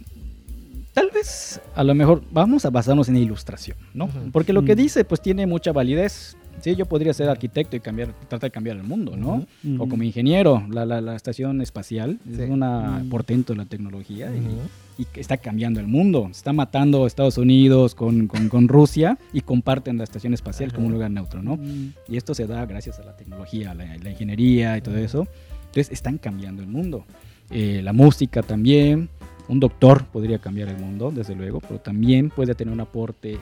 [0.93, 4.09] tal vez a lo mejor vamos a basarnos en ilustración, ¿no?
[4.33, 4.79] Porque lo que Mm.
[4.79, 6.37] dice pues tiene mucha validez.
[6.63, 9.47] Sí, yo podría ser arquitecto y cambiar, tratar de cambiar el mundo, ¿no?
[9.79, 12.43] O como ingeniero, la, la- la estación espacial Sí.
[12.43, 13.09] es una Mm.
[13.09, 16.29] portento de la tecnología y- y, que está cambiando el mundo.
[16.31, 20.89] Está matando a Estados Unidos con, con- con Rusia y comparten la estación espacial como
[20.89, 21.57] un lugar neutro, ¿no?
[21.57, 21.95] Mm.
[22.09, 25.27] Y esto se da gracias a la tecnología, la, la ingeniería y todo eso.
[25.61, 27.07] Entonces están cambiando el mundo.
[27.51, 29.09] Eh, la música también.
[29.51, 33.39] Un doctor podría cambiar el mundo, desde luego, pero también puede tener un aporte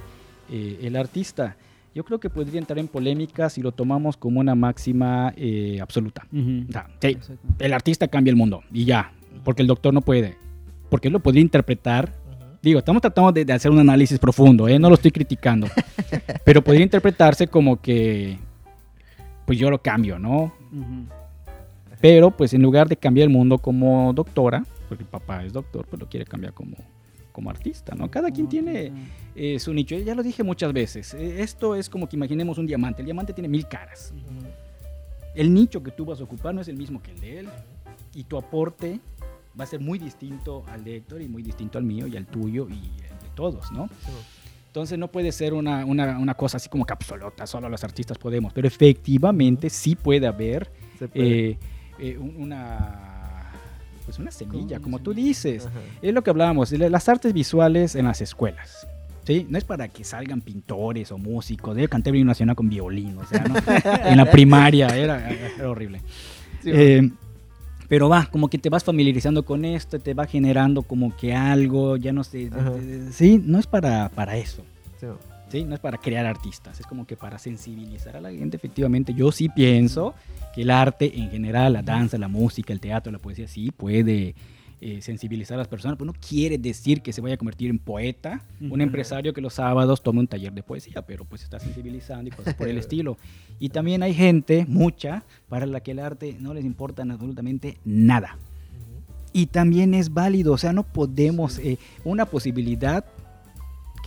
[0.51, 1.57] eh, el artista.
[1.95, 6.27] Yo creo que podría entrar en polémica si lo tomamos como una máxima eh, absoluta.
[6.33, 6.65] Ujú.
[6.69, 7.19] O sea, sí,
[7.59, 9.13] el artista cambia el mundo y ya,
[9.45, 10.37] porque el doctor no puede.
[10.89, 12.13] Porque él lo podría interpretar
[12.61, 14.79] Digo, estamos tratando de, de hacer un análisis profundo, ¿eh?
[14.79, 15.69] no lo estoy criticando.
[16.45, 18.37] pero podría interpretarse como que,
[19.47, 20.53] pues yo lo cambio, ¿no?
[22.01, 25.87] Pero pues en lugar de cambiar el mundo como doctora, porque el papá es doctor,
[25.87, 26.77] pues lo quiere cambiar como,
[27.33, 28.11] como artista, ¿no?
[28.11, 28.93] Cada quien tiene
[29.37, 29.97] eh, su nicho.
[29.97, 31.15] Ya lo dije muchas veces.
[31.15, 33.03] eh, esto es como que imaginemos un diamante.
[33.03, 34.13] El diamante tiene mil caras.
[35.35, 37.49] El nicho que tú vas a ocupar no es el mismo que el de él.
[38.15, 38.99] Y tu aporte
[39.59, 42.27] va a ser muy distinto al de Héctor y muy distinto al mío y al
[42.27, 42.75] tuyo y
[43.05, 43.89] al de todos, ¿no?
[44.69, 48.53] Entonces no puede ser una, una, una cosa así como capsulota, solo los artistas podemos,
[48.53, 51.51] pero efectivamente sí puede haber puede.
[51.51, 51.59] eh,
[51.99, 53.18] eh, un- una,
[54.09, 55.67] pues una semilla, Como una tú dices.
[55.67, 55.81] Ajá.
[56.01, 58.87] Es lo que hablábamos, las artes visuales en las escuelas.
[59.25, 59.47] ¿sí?
[59.51, 61.77] No es para que salgan pintores o músicos.
[61.77, 63.55] Yo canté himno nacional con violín, o sea, ¿no?
[64.09, 66.01] en la primaria era, era horrible.
[66.63, 67.11] Sí, Eh,
[67.87, 71.99] pero va, como que te vas familiarizando con esto, te va generando como que algo,
[71.99, 72.49] ya no sé.
[72.51, 72.73] Ajá.
[73.13, 74.65] sí, no es para, para eso.
[74.99, 75.07] sí.
[75.49, 75.65] ¿Sí?
[75.65, 78.57] No es para crear artistas, es como que para sensibilizar a la gente.
[78.57, 80.15] Efectivamente, yo sí pienso
[80.55, 84.35] que el arte en general, la danza, la música, el teatro, la poesía, sí puede
[84.81, 87.79] eh, sensibilizar a las personas, pero no quiere decir que se vaya a convertir en
[87.81, 88.81] poeta, un Ujú.
[88.83, 92.55] empresario que los sábados tome un taller de poesía, pero pues está sensibilizando y cosas
[92.55, 93.17] por el estilo.
[93.59, 98.37] Y también hay gente, mucha, para la que el arte no les importa absolutamente nada.
[99.33, 103.05] Y también es válido, o sea, no podemos, eh, una posibilidad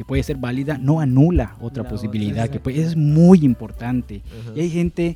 [0.02, 4.24] que puede ser válida no anula otra La posibilidad, otra, que puede- es muy importante.
[4.26, 4.54] Ajá.
[4.56, 5.16] Y hay gente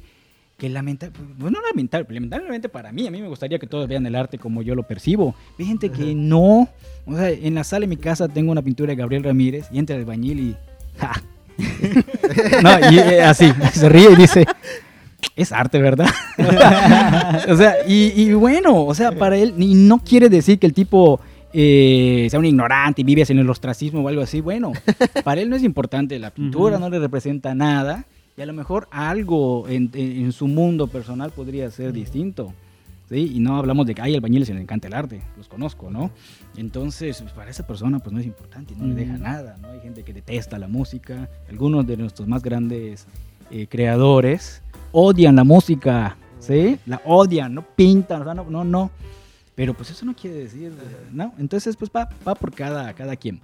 [0.58, 4.06] que lamenta, bueno, no lamentable, lamentablemente para mí, a mí me gustaría que todos vean
[4.06, 5.34] el arte como yo lo percibo.
[5.58, 6.69] Hay gente que no,
[7.08, 9.80] o sea, en la sala de mi casa tengo una pintura de Gabriel Ramírez y
[9.80, 10.56] entra el bañil y...
[11.00, 11.24] ¡ja!
[12.62, 14.45] no, y eh, así, se ríe y dice,
[15.36, 16.10] es arte, ¿verdad?
[17.50, 20.74] o sea, y, y bueno, o sea, para él, y no quiere decir que el
[20.74, 21.19] tipo
[21.58, 24.41] eh, sea un ignorante y vive en el ostracismo o algo así.
[24.41, 24.74] Bueno,
[25.24, 26.84] para él no es importante la pintura, Ujú.
[26.86, 28.06] no le representa nada.
[28.38, 32.54] Y a lo mejor algo en, en- en su mundo personal podría ser distinto.
[33.08, 33.32] ¿sí?
[33.36, 36.12] Y no hablamos de que hay albañiles y les encanta el arte, los conozco, ¿no?
[36.58, 38.96] Entonces, pues, para esa persona, pues no es importante, no le Mm.
[38.98, 39.70] deja nada, ¿no?
[39.70, 43.06] Hay gente que detesta la música, algunos de nuestros más grandes
[43.52, 46.78] eh, creadores odian la música, ¿sí?
[46.88, 48.89] La odian, no pintan, o sea, no, no, no.
[49.56, 50.72] Pero pues eso no quiere decir,
[51.12, 51.34] ¿no?
[51.38, 53.39] Entonces, pues va, va por cada, cada quien.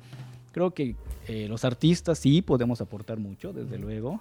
[0.51, 0.95] Creo que
[1.27, 4.19] eh, los artistas sí podemos aportar mucho, desde luego.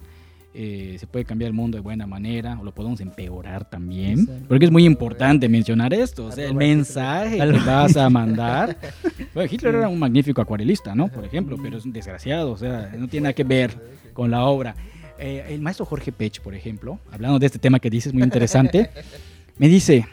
[0.52, 4.28] Eh, se puede cambiar el mundo de buena manera o lo podemos empeorar también.
[4.48, 6.26] Porque es muy importante mencionar esto.
[6.26, 8.76] O sea, el mensaje que vas a mandar.
[9.32, 11.06] Bueno, Hitler era un magnífico acuarelista, ¿no?
[11.06, 12.50] Por ejemplo, pero es un desgraciado.
[12.50, 13.70] O sea, no tiene nada que ver
[14.12, 14.74] con la obra.
[15.20, 18.90] Eh, el maestro Jorge Pech, por ejemplo, hablando de este tema que dices, muy interesante,
[19.58, 20.04] me dice,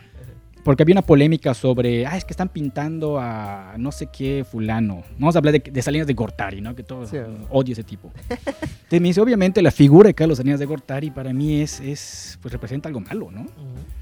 [0.67, 5.01] porque había una polémica sobre, ah, es que están pintando a no sé qué fulano.
[5.17, 6.75] Vamos a hablar de, de Salinas de Gortari, ¿no?
[6.75, 7.15] Que todo Sí.
[7.49, 8.11] odio ese tipo.
[8.29, 12.37] Entonces me dice, obviamente la figura de Carlos Salinas de Gortari para mí es, es,
[12.41, 13.43] pues representa algo malo, ¿no?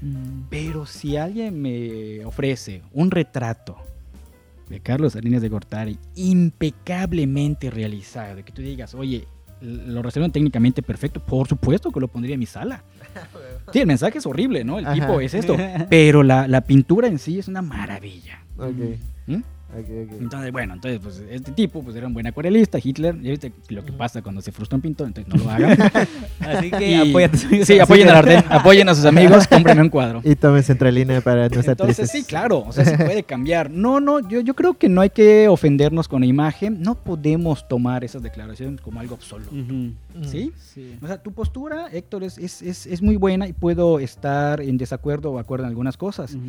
[0.02, 0.48] Mm.
[0.50, 3.76] Pero si alguien me ofrece un retrato
[4.68, 9.28] de Carlos Salinas de Gortari impecablemente realizado, de que tú digas, oye,
[9.60, 12.82] lo resuelven técnicamente perfecto, por supuesto que lo pondría en mi sala.
[13.72, 14.78] Sí, el mensaje es horrible, ¿no?
[14.78, 14.94] El Ajá.
[14.94, 15.56] tipo es esto,
[15.90, 18.44] pero la, la pintura en sí es una maravilla.
[18.56, 18.74] Ok,
[19.26, 19.40] ¿Mm?
[19.78, 20.20] Ok, ok.
[20.20, 23.84] Entonces, bueno, entonces, pues este tipo pues era un buen acuarelista, Hitler, ya viste lo
[23.84, 25.78] que pasa cuando se frustra un pintor, entonces no lo hagan.
[26.40, 27.66] Así que Y- apoya a tus amigos.
[27.66, 30.20] Sí, apoyen al arte, apoyen a sus amigos, cómprenme un cuadro.
[30.24, 32.12] Y tomen centralina para nuestra Entonces tristeza.
[32.18, 33.70] sí, claro, o sea, se puede cambiar.
[33.70, 37.66] No, no, yo, yo creo que no hay que ofendernos con la imagen, no podemos
[37.68, 39.90] tomar esas declaraciones como algo absoluto, Ujú.
[40.24, 40.52] ¿sí?
[40.74, 40.96] Sí.
[41.02, 44.76] O sea, tu postura, Héctor, es, es, es, es muy buena y puedo estar en
[44.78, 46.42] desacuerdo o acuerdo en algunas cosas, Ujú.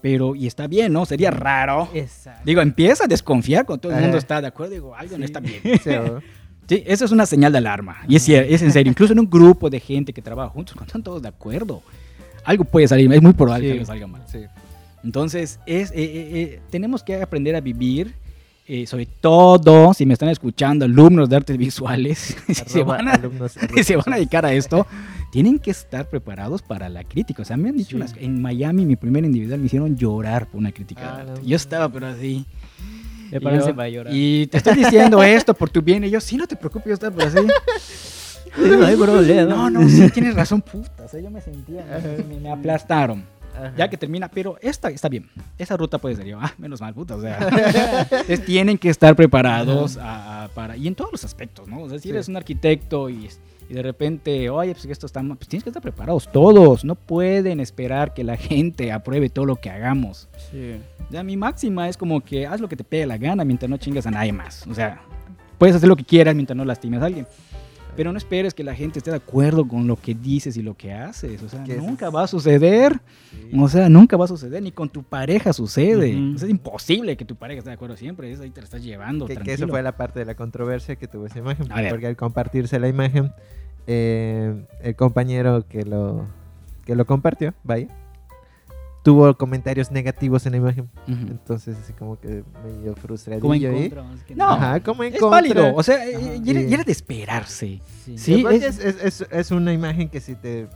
[0.00, 1.04] Pero, y está bien, ¿no?
[1.06, 1.88] Sería raro.
[1.94, 2.42] Exacto.
[2.44, 5.40] Digo, empieza a desconfiar cuando todo el mundo está de acuerdo, digo, algo no está
[5.40, 5.60] bien.
[5.82, 5.90] Sí,
[6.68, 7.98] Sí, eso es una señal de alarma.
[8.08, 8.90] Y es, es en serio.
[8.90, 11.80] Incluso en un grupo de gente que trabaja juntos, cuando están todos de acuerdo,
[12.44, 13.12] algo puede salir.
[13.12, 13.68] Es muy probable Sí.
[13.68, 14.22] que algo salga mal.
[14.26, 14.40] sí.
[15.04, 18.14] Entonces, es, eh, eh, eh, tenemos que aprender a vivir.
[18.68, 23.12] Eh, sobre todo, si me están escuchando, alumnos de artes visuales, si se, van a,
[23.12, 24.86] alumnos si se van a dedicar a esto,
[25.32, 27.42] tienen que estar preparados para la crítica.
[27.42, 27.96] O sea, me han dicho, Sí.
[27.96, 31.42] unas- en Miami, mi primer individual, me hicieron llorar por una crítica Ah, de arte.
[31.46, 32.44] Yo estaba, pero así.
[33.30, 34.14] Me Y parece llorar.
[34.14, 36.04] Y te estoy diciendo esto por tu bien.
[36.04, 37.38] Y yo, sí, no te preocupes, yo estaba por así.
[38.58, 39.46] No.
[39.46, 41.04] No, no, sí, tienes razón, puta.
[41.04, 41.84] O sea, yo me sentía,
[42.26, 43.22] me, me aplastaron.
[43.56, 43.72] Ajá.
[43.76, 45.28] Ya que termina, pero esta está bien.
[45.58, 46.38] Esa ruta puede ser yo.
[46.40, 47.16] Ah, menos mal, puta.
[47.16, 47.38] O sea,
[48.10, 50.76] entonces tienen que estar preparados a- a- para.
[50.76, 51.80] Y en todos los aspectos, ¿no?
[51.82, 52.10] O sea, si Sí.
[52.10, 53.28] eres un arquitecto y,
[53.68, 56.84] y de repente, oye, pues que esto está mal, pues tienes que estar preparados todos.
[56.84, 60.28] No pueden esperar que la gente apruebe todo lo que hagamos.
[60.50, 60.76] Sí.
[61.10, 63.76] Ya mi máxima es como que haz lo que te pegue la gana mientras no
[63.76, 64.66] chingas a nadie más.
[64.66, 65.00] O sea,
[65.58, 67.26] puedes hacer lo que quieras mientras no lastimes a alguien.
[67.96, 70.74] Pero no esperes que la gente esté de acuerdo con lo que dices y lo
[70.74, 71.42] que haces.
[71.42, 73.00] O sea, eso nunca es- va a suceder.
[73.30, 73.58] Sí.
[73.58, 74.62] O sea, nunca va a suceder.
[74.62, 76.14] Ni con tu pareja sucede.
[76.14, 76.34] Ujú.
[76.34, 78.30] O sea, es imposible que tu pareja esté de acuerdo siempre.
[78.30, 79.26] Es ahí te la estás llevando.
[79.26, 81.68] que, que eso fue la parte de la controversia que tuvo esa imagen.
[81.88, 83.32] Porque al compartirse la imagen,
[83.86, 86.26] eh, el compañero que lo,
[86.84, 87.88] que lo compartió, vaya,
[89.06, 90.90] tuvo comentarios negativos en la imagen.
[91.06, 91.26] Ujú.
[91.30, 93.82] Entonces, así como que medio frustradillo Como en ahí.
[93.88, 94.02] contra.
[94.02, 94.50] más que No.
[94.50, 95.36] Ajá, como en Es contra.
[95.40, 95.74] válido.
[95.76, 96.34] O sea, eh, Ajá.
[96.44, 97.80] y y era de esperarse.
[98.04, 98.18] Sí.
[98.18, 98.44] Sí.
[98.50, 100.66] Es- es, es, es- es una imagen que sí te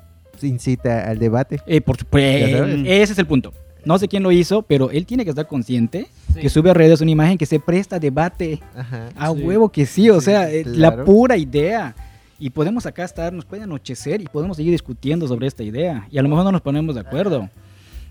[0.42, 1.60] incita al debate.
[1.66, 2.58] Eh, por supuesto.
[2.58, 2.80] Sabes.
[2.86, 3.52] Ese es el punto.
[3.84, 6.40] No sé quién lo hizo, pero él tiene que estar consciente Sí.
[6.40, 8.60] que sube a redes una imagen que se presta a debate.
[8.76, 9.08] Ajá.
[9.16, 9.42] A Sí.
[9.42, 11.04] huevo que sí, o Sí, sea, eh, la claro.
[11.04, 11.96] pura idea.
[12.38, 16.06] Y podemos acá estar, nos puede anochecer y podemos seguir discutiendo sobre esta idea.
[16.10, 17.50] Y a lo mejor no nos ponemos de acuerdo.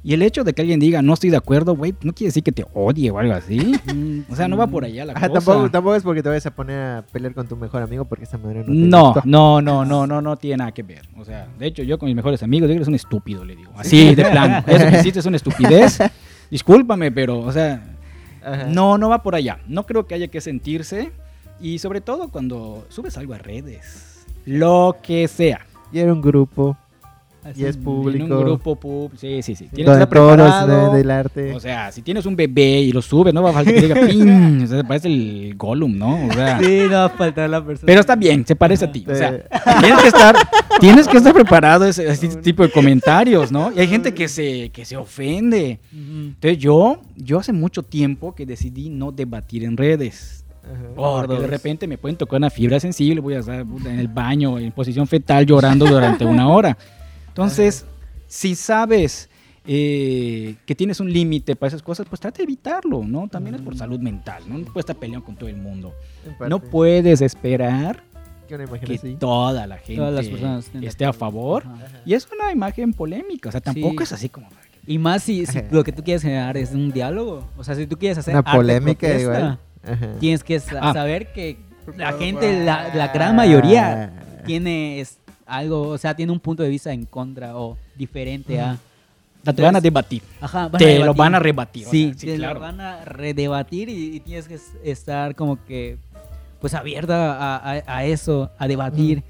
[0.02, 2.42] Y el hecho de que alguien diga no estoy de acuerdo, güey, no quiere decir
[2.42, 3.60] que te odie o algo así.
[3.94, 5.42] Mm, O sea, no va por allá la Ajá, cosa.
[5.46, 8.24] tampoco, tampoco es porque te vayas a poner a pelear con tu mejor amigo porque
[8.24, 9.22] esa manera no te No, gustó.
[9.26, 11.02] no, no, no, no, no tiene nada que ver.
[11.18, 13.72] O sea, de hecho, yo con mis mejores amigos digo, eres un estúpido, le digo.
[13.76, 14.64] Así, de plano.
[14.66, 16.00] Eso que hiciste es una estupidez.
[16.50, 17.84] Discúlpame, pero, o sea,
[18.44, 18.66] Ajá.
[18.68, 19.60] no, no va por allá.
[19.68, 21.12] No creo que haya que sentirse.
[21.62, 24.26] Y sobre todo cuando subes algo a redes.
[24.46, 25.66] Lo que sea.
[25.92, 26.78] Y era un grupo
[27.50, 28.26] Así y es público.
[28.26, 29.16] En un grupo público.
[29.20, 29.68] Sí, sí, sí.
[29.74, 30.92] Tienes que preparado.
[30.92, 31.54] de- del arte.
[31.54, 33.96] O sea, si tienes un bebé y lo subes, no va a falta que diga
[34.08, 34.62] pin.
[34.64, 36.28] O sea, parece el Gollum, ¿no?
[36.28, 36.60] O sea.
[36.60, 37.86] Sí, no va a faltar la persona.
[37.88, 39.06] Pero está bien, se parece a ti.
[39.10, 39.46] O sea, Eh,
[39.82, 40.36] tienes que estar,
[40.80, 43.72] tienes que estar preparado a ese, tipo de comentarios, ¿no?
[43.76, 45.80] Y hay gente que se, que se ofende.
[45.92, 50.46] Entonces yo, yo hace mucho tiempo que decidí no debatir en redes.
[50.64, 51.26] ajá.
[51.26, 54.60] Porque de repente me pueden tocar una fibra sensible, voy a estar en el baño
[54.60, 56.78] en posición fetal llorando durante una hora.
[57.30, 57.86] Entonces,
[58.28, 59.30] si sabes
[59.66, 63.28] eh, que tienes un límite para esas cosas, pues trata de evitarlo, ¿no?
[63.28, 64.58] También es por salud mental, ¿no?
[64.58, 65.94] No puedes estar peleando con todo el mundo.
[66.48, 68.04] No puedes esperar
[68.48, 69.16] Que así.
[69.20, 71.64] toda la gente Todas las personas estén de esté a favor.
[71.68, 72.02] Ajá.
[72.06, 74.04] Y es una imagen polémica, o sea, tampoco Sí.
[74.04, 74.48] es así como
[74.88, 77.48] Y más si, lo que tú quieres generar es un diálogo.
[77.58, 79.60] O sea, si tú quieres hacer Una arte polémica protesta, igual.
[79.84, 80.08] Ajá.
[80.20, 80.94] tienes que sa- Ah.
[80.94, 81.58] saber que
[81.96, 84.44] la gente, la, la gran mayoría, Ah.
[84.48, 85.19] tiene es-
[85.50, 88.78] algo, o sea, tiene un punto de vista en contra o diferente a...
[89.56, 90.22] Te van a debatir.
[90.42, 91.18] Ajá, van a Te lo debatir.
[91.18, 91.88] van a rebatir.
[91.88, 92.56] o Sí, sea, sí, te claro.
[92.56, 95.98] lo van a redebatir y, y tienes que es- estar como que,
[96.60, 99.24] pues, abierta a, a- a eso, a debatir.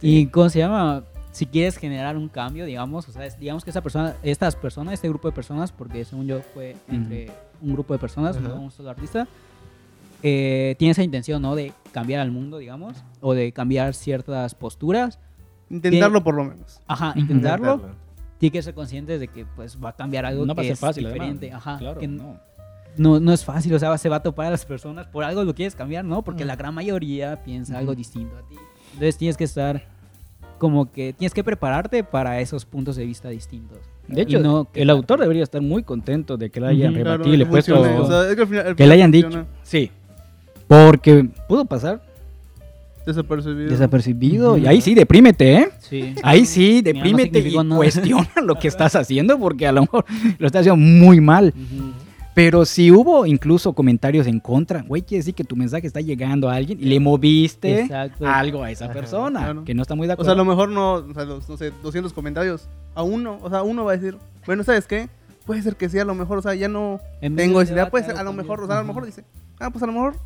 [0.00, 1.02] Y, ¿cómo se llama?
[1.32, 4.94] Si quieres generar un cambio, digamos, o sea, es- digamos que esa persona, estas personas,
[4.94, 8.46] este grupo de personas, porque según yo fue entre un grupo de personas, Ajá.
[8.48, 9.26] no un solo artista,
[10.22, 11.54] eh, tiene esa intención, ¿no?
[11.56, 15.18] De cambiar al mundo, digamos, o de cambiar ciertas posturas.
[15.70, 16.80] Intentarlo por lo menos.
[16.86, 17.18] Ajá, Ujú.
[17.20, 17.80] intentarlo.
[18.38, 20.68] Tiene que ser conscientes de que, pues, va a cambiar algo No va a que
[20.68, 21.26] ser es fácil, además.
[21.26, 21.52] diferente.
[21.52, 22.38] Ajá, Claro, que no.
[22.98, 25.42] no, no es fácil, o sea, se va a topar a las personas, por algo
[25.44, 26.22] lo quieres cambiar, ¿no?
[26.22, 26.48] Porque Mm.
[26.48, 28.56] la gran mayoría piensa algo distinto a ti.
[28.92, 29.82] Entonces tienes que estar
[30.58, 33.78] como que tienes que prepararte para esos puntos de vista distintos.
[34.08, 37.36] De hecho, no el autor debería estar muy contento de que le hayan rebatido y
[37.38, 37.74] le que puesto.
[37.74, 37.98] funcione.
[38.00, 39.46] O sea, es que, al final- al que final le hayan dicho.
[39.64, 39.90] Sí.
[40.68, 42.02] Porque pudo pasar
[43.06, 43.70] Desapercibido.
[43.70, 44.58] desapercibido.
[44.58, 45.68] Y ahí sí, deprímete, ¿eh?
[45.78, 46.14] Sí.
[46.22, 47.76] Ahí sí, no deprímete y nada.
[47.76, 50.04] cuestiona lo que estás haciendo porque a lo mejor
[50.38, 51.54] lo estás haciendo muy mal.
[52.34, 56.50] Pero si hubo incluso comentarios en contra, güey, quiere decir que tu mensaje está llegando
[56.50, 58.26] a alguien y le moviste Exacto.
[58.28, 59.64] algo a esa persona claro.
[59.64, 60.28] que no está muy de O acuerdo.
[60.30, 62.68] sea, a lo mejor no, o sea, los, no sé, 200 comentarios.
[62.94, 65.08] A uno, o sea, uno va a decir, bueno, ¿sabes qué?
[65.46, 67.88] Puede ser que sí, a lo mejor, o sea, ya no tengo esa idea.
[67.88, 69.24] Puede ser, a lo mejor, o sea, a lo mejor dice,
[69.58, 70.16] ah, pues a lo mejor,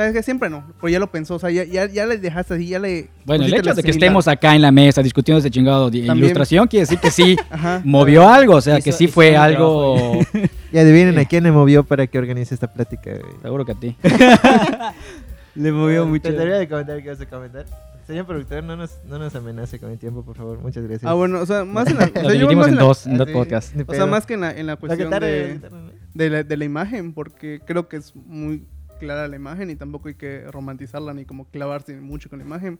[0.00, 0.22] ¿sabes qué?
[0.22, 0.64] Siempre no.
[0.80, 3.08] Pero ya lo pensó, o sea, ya, ya, ya le dejaste así, ya le.
[3.24, 6.18] bueno, el hecho de que estemos acá en la mesa discutiendo ese chingado de También.
[6.18, 7.82] ilustración quiere decir que sí Ajá.
[7.84, 10.18] movió algo, o sea, que sí fue algo...
[10.72, 13.10] Y adivinen a quién le movió para que organice esta plática.
[13.10, 13.32] güey.
[13.42, 13.96] Seguro que a ti.
[15.54, 16.22] Le movió mucho.
[16.28, 17.66] Trataría de comentar qué vas a comentar.
[18.06, 20.58] Señor productor, no nos, no nos amenace con el tiempo, por favor.
[20.60, 21.10] Muchas gracias.
[21.10, 22.04] Ah, bueno, o sea, más en la.
[22.04, 23.72] o sea, yo más en la- dos, en ah, dos podcasts.
[23.86, 25.68] O sea, más que en la, en la que cuestión tarde, de, que
[26.14, 28.64] de, la, de la imagen, porque creo que es muy
[29.00, 32.78] clara la imagen y tampoco hay que romantizarla ni como clavarse mucho con la imagen.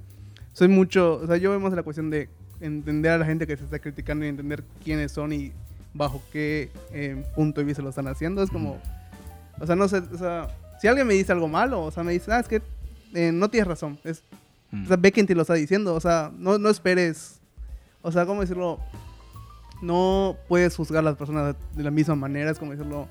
[0.53, 2.29] Soy mucho, o sea, yo veo más la cuestión de
[2.61, 5.53] entender a la gente que se está criticando y entender quiénes son y
[5.95, 8.43] bajo qué eh, punto de vista lo están haciendo.
[8.43, 8.81] Es como,
[9.59, 10.47] o sea, no sé, o sea,
[10.81, 12.63] si alguien me dice algo malo, o sea, me dice, ah, es que
[13.15, 14.23] eh, no tienes razón, es,
[14.73, 14.85] Mm.
[14.85, 17.41] o sea, ve quién te lo está diciendo, o sea, no, no esperes,
[18.03, 18.79] o sea, ¿cómo decirlo?
[19.83, 23.09] No puedes juzgar a las personas de la misma manera, es como decirlo.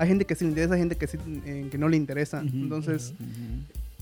[0.00, 2.40] Hay gente que sí le interesa, hay gente que sí eh, que no le interesa.
[2.40, 3.12] Entonces,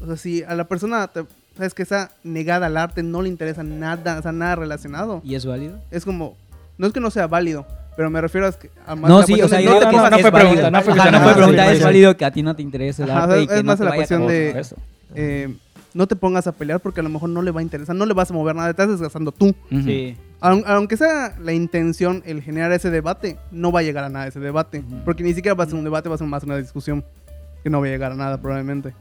[0.01, 1.25] o sea, si a la persona, te-
[1.57, 5.35] sabes que está negada al arte, no le interesa nada, o sea, nada relacionado, ¿Y
[5.35, 5.81] es válido?
[5.91, 6.37] es como,
[6.79, 9.43] no es que no sea válido, pero me refiero a que a más No, sí,
[9.43, 11.21] o sea, no, no, no, es- no es fue pregunta, no fue Ajá, cuestión no
[11.27, 13.43] fue pregunta, sí, es válido que a ti no te interese el Ajá, arte y
[13.43, 14.77] es que no más te la cuestión de- eso.
[15.17, 15.53] eh,
[15.95, 18.07] no te pongas a pelear porque a lo mejor no le va a interesar, no
[18.07, 19.53] le vas a mover nada, te estás desgastando tú.
[19.71, 20.17] Sí.
[20.41, 24.27] Aun- Aunque sea la intención el generar ese debate, no va a llegar a nada
[24.29, 24.85] ese debate.
[25.05, 27.05] Porque ni siquiera va a ser un debate, va a ser más una discusión
[27.63, 28.95] que no va a llegar a nada probablemente.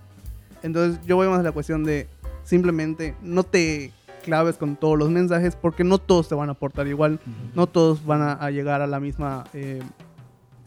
[0.63, 2.07] Entonces yo voy más a la cuestión de
[2.43, 3.91] simplemente no te
[4.23, 7.19] claves con todos los mensajes porque no todos te van a aportar igual.
[7.55, 9.81] No todos van a, a llegar a la misma eh,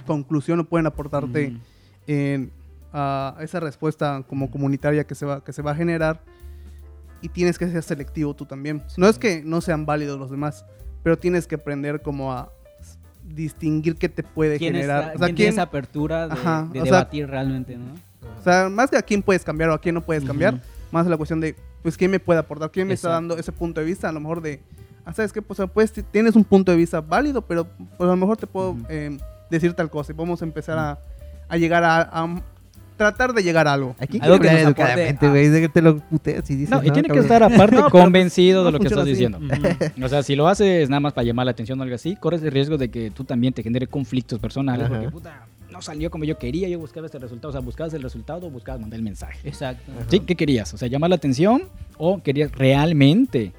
[0.06, 1.56] conclusión o pueden aportarte Ujú.
[2.06, 2.50] en,
[2.92, 6.20] a esa respuesta como comunitaria que se va, que se va a generar
[7.22, 8.82] y tienes que ser selectivo tú también.
[8.96, 10.64] No es que no sean válidos los demás,
[11.02, 12.50] pero tienes que aprender como a
[13.24, 15.02] distinguir qué te puede ¿Quién, generar.
[15.02, 17.76] está- o, sea, quién tiene quién- esa apertura de, Ajá, de o sea- debatir realmente,
[17.76, 17.94] ¿no?
[18.38, 20.62] o sea, más que a quién puedes cambiar o a quién no puedes cambiar, Ujú.
[20.90, 23.80] más la cuestión de, pues, quién me puede aportar, quién me está dando ese punto
[23.80, 24.60] de vista, a lo mejor de,
[25.04, 25.40] ah, ¿sabes qué?
[25.42, 28.76] Pues, pues, tienes un punto de vista válido, pero pues, a lo mejor te puedo
[28.88, 29.16] eh,
[29.50, 30.98] decir tal cosa y vamos a empezar a,
[31.48, 32.42] a llegar a, a
[33.00, 33.96] tratar de llegar a algo.
[33.98, 35.48] Aquí Algo que nos educadamente, güey.
[35.48, 36.70] de que te lo puteas y dices.
[36.70, 39.10] No, y tiene que estar aparte No, convencido de lo que estás así.
[39.10, 39.40] diciendo.
[40.02, 42.42] O sea, si lo haces nada más para llamar la atención o algo así, corres
[42.42, 44.84] el riesgo de que tú también te genere conflictos personales.
[44.86, 44.94] Ajá.
[44.94, 47.48] Porque, puta, no salió como yo quería, yo buscaba este resultado.
[47.48, 49.38] O sea, buscabas el resultado o buscabas mandar el mensaje.
[49.48, 49.90] Exacto.
[49.96, 50.06] Ajá.
[50.10, 50.20] ¿Sí?
[50.20, 50.74] ¿Qué querías?
[50.74, 51.62] O sea, llamar la atención
[51.96, 53.52] o querías realmente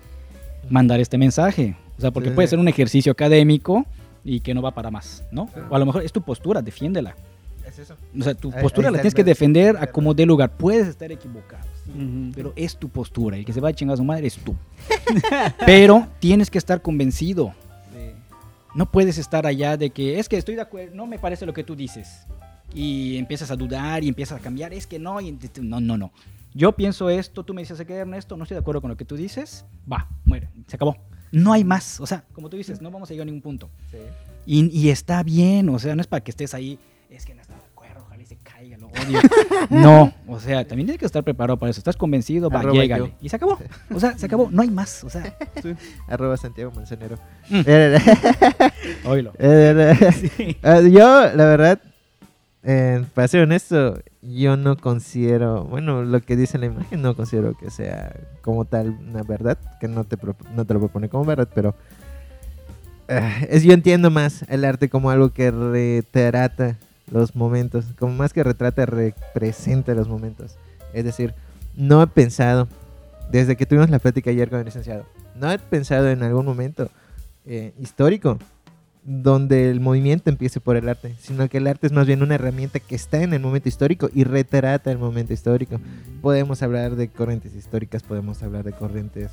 [0.69, 1.75] mandar este mensaje.
[1.97, 2.35] O sea, porque Sí.
[2.35, 3.85] puede ser un ejercicio académico
[4.23, 5.49] y que no va para más, ¿no?
[5.71, 7.15] O a lo mejor es tu postura, defiéndela.
[7.71, 7.95] Es eso.
[8.19, 10.51] O sea, tu postura ahí la tienes que defender a como dé lugar.
[10.57, 12.31] Puedes estar equivocado, sí, Ujú.
[12.35, 13.37] pero es tu postura.
[13.37, 14.55] El que se va a chingar a su madre es tú.
[15.65, 17.53] pero tienes que estar convencido.
[17.93, 18.11] Sí.
[18.75, 21.53] No puedes estar allá de que es que estoy de acuerdo, no me parece lo
[21.53, 22.25] que tú dices.
[22.73, 24.73] Y empiezas a dudar y empiezas a cambiar.
[24.73, 26.11] Es que no, y no, no, no.
[26.53, 29.05] Yo pienso esto, tú me dices que Ernesto, no estoy de acuerdo con lo que
[29.05, 29.65] tú dices.
[29.89, 30.97] Va, muere, se acabó.
[31.31, 32.01] No hay más.
[32.01, 33.69] O sea, como tú dices, no vamos a llegar a ningún punto.
[33.89, 33.97] Sí.
[34.45, 36.77] Y, y está bien, o sea, no es para que estés ahí,
[37.09, 37.35] es que
[39.05, 39.19] odio.
[39.69, 41.79] no, o sea, también tienes que estar preparado para eso.
[41.79, 42.49] ¿Estás convencido?
[42.49, 43.13] Va, llégale.
[43.21, 43.57] Y se acabó.
[43.93, 44.49] O sea, se acabó.
[44.51, 45.03] No hay más.
[45.03, 45.35] O sea,
[46.07, 47.17] Arroba Santiago Manzanero.
[47.49, 47.61] Mm.
[49.05, 49.33] Oílo.
[50.11, 50.57] Sí.
[50.91, 51.79] yo, la verdad,
[52.63, 57.57] eh, para ser honesto, yo no considero, bueno, lo que dice la imagen no considero
[57.57, 61.25] que sea como tal una verdad, que no te, pro- no te lo propone como
[61.25, 61.75] verdad, pero
[63.07, 66.77] eh, es, yo entiendo más el arte como algo que retrata
[67.11, 70.55] los momentos, como más que retrata, representa los momentos.
[70.93, 71.33] Es decir,
[71.75, 72.67] no he pensado,
[73.31, 75.05] desde que tuvimos la plática ayer con el licenciado,
[75.35, 76.89] no he pensado en algún momento
[77.45, 78.37] eh, histórico
[79.03, 82.35] donde el movimiento empiece por el arte, sino que el arte es más bien una
[82.35, 85.79] herramienta que está en el momento histórico y retrata el momento histórico.
[86.21, 89.31] Podemos hablar de corrientes históricas, podemos hablar de corrientes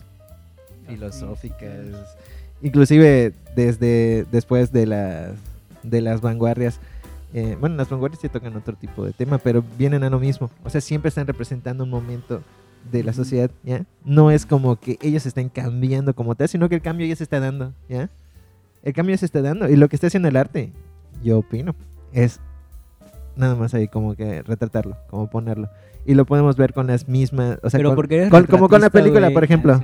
[0.86, 2.16] filosóficas,
[2.62, 5.32] inclusive desde después de las
[5.82, 6.80] de las vanguardias.
[7.34, 10.50] Eh, bueno, las vanguardias sí tocan otro tipo de tema, pero vienen a lo mismo.
[10.64, 12.42] O sea, siempre están representando un momento
[12.90, 13.84] de la sociedad, ¿ya?
[14.04, 17.24] No es como que ellos estén cambiando como tal, sino que el cambio ya se
[17.24, 18.08] está dando, ¿ya?
[18.82, 20.72] El cambio ya se está dando y lo que está haciendo el arte,
[21.22, 21.74] yo opino,
[22.12, 22.40] es
[23.36, 25.68] nada más ahí como que retratarlo, como ponerlo.
[26.06, 28.68] Y lo podemos ver con las mismas, o sea, Pero con- porque eres con- como
[28.70, 29.34] con la película, güey.
[29.34, 29.82] por ejemplo.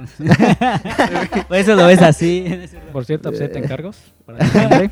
[1.49, 2.47] Por eso lo ves así.
[2.95, 4.39] Por cierto, acepta encargos para.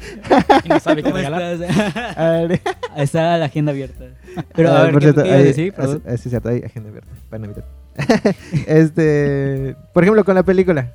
[0.64, 1.40] Y no sabe qué ¿Cómo regalar.
[1.54, 2.16] estás?
[2.18, 2.60] A ver,
[2.96, 4.04] Está la agenda abierta.
[4.54, 5.74] Pero Ah, a ver, por ¿qué, cierto, a hay- decir?
[5.78, 7.64] Ah, sí, es cierto, hay agenda abierta para Navidad.
[8.66, 10.92] este, por ejemplo, con la película,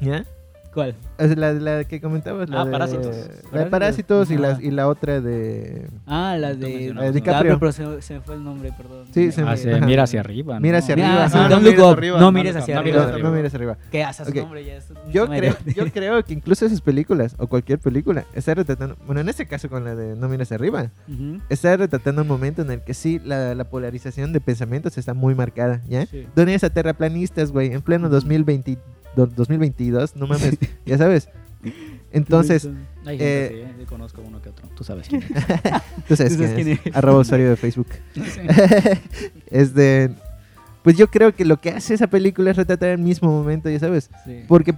[0.00, 0.24] ¿ya?
[0.72, 0.94] ¿Cuál?
[1.18, 3.16] Es la, la que comentabas, la Ah, de Parásitos.
[3.52, 4.30] La de Parásitos.
[4.30, 5.88] Y la, y la otra de...
[6.06, 7.12] Ah, la de mencionabas, ¿no?
[7.12, 7.58] DiCaprio.
[7.58, 9.06] pero se, se me fue el nombre, perdón.
[9.12, 10.60] Sí, se me- Ah, mira hacia arriba.
[10.60, 11.24] Mira hacia arriba.
[11.32, 13.18] Ah, no mires arriba, no no mires hacia arriba.
[13.20, 13.78] No, mires arriba.
[13.90, 14.36] ¿Qué haces Ok.
[14.36, 14.64] nombre?
[14.64, 18.24] Ya es un Yo creo, de- yo creo que incluso esas películas, o cualquier película,
[18.34, 20.90] está retratando, bueno, en este caso con la de No mires arriba,
[21.48, 25.34] está retratando un momento en el que sí, la, la polarización de pensamientos está muy
[25.34, 26.06] marcada, ¿ya?
[26.06, 26.26] Sí.
[26.36, 28.80] Donde a terraplanistas, güey, en pleno 2020, do-
[29.16, 31.28] 2022, no mames, ya sabes.
[32.12, 32.64] Entonces,
[33.06, 33.74] Hay gente, Eh, ¿eh?
[33.80, 34.66] yo conozco uno que otro.
[34.76, 35.28] Tú sabes quién es.
[36.08, 36.96] tú sabes ¿Tú sabes quién quién es, es?
[36.96, 37.86] arroba usuario de Facebook.
[39.50, 40.10] Este,
[40.82, 43.78] pues yo creo que lo que hace esa película es retratar el mismo momento, ya
[43.78, 44.10] sabes.
[44.24, 44.44] Sí.
[44.48, 44.74] Porque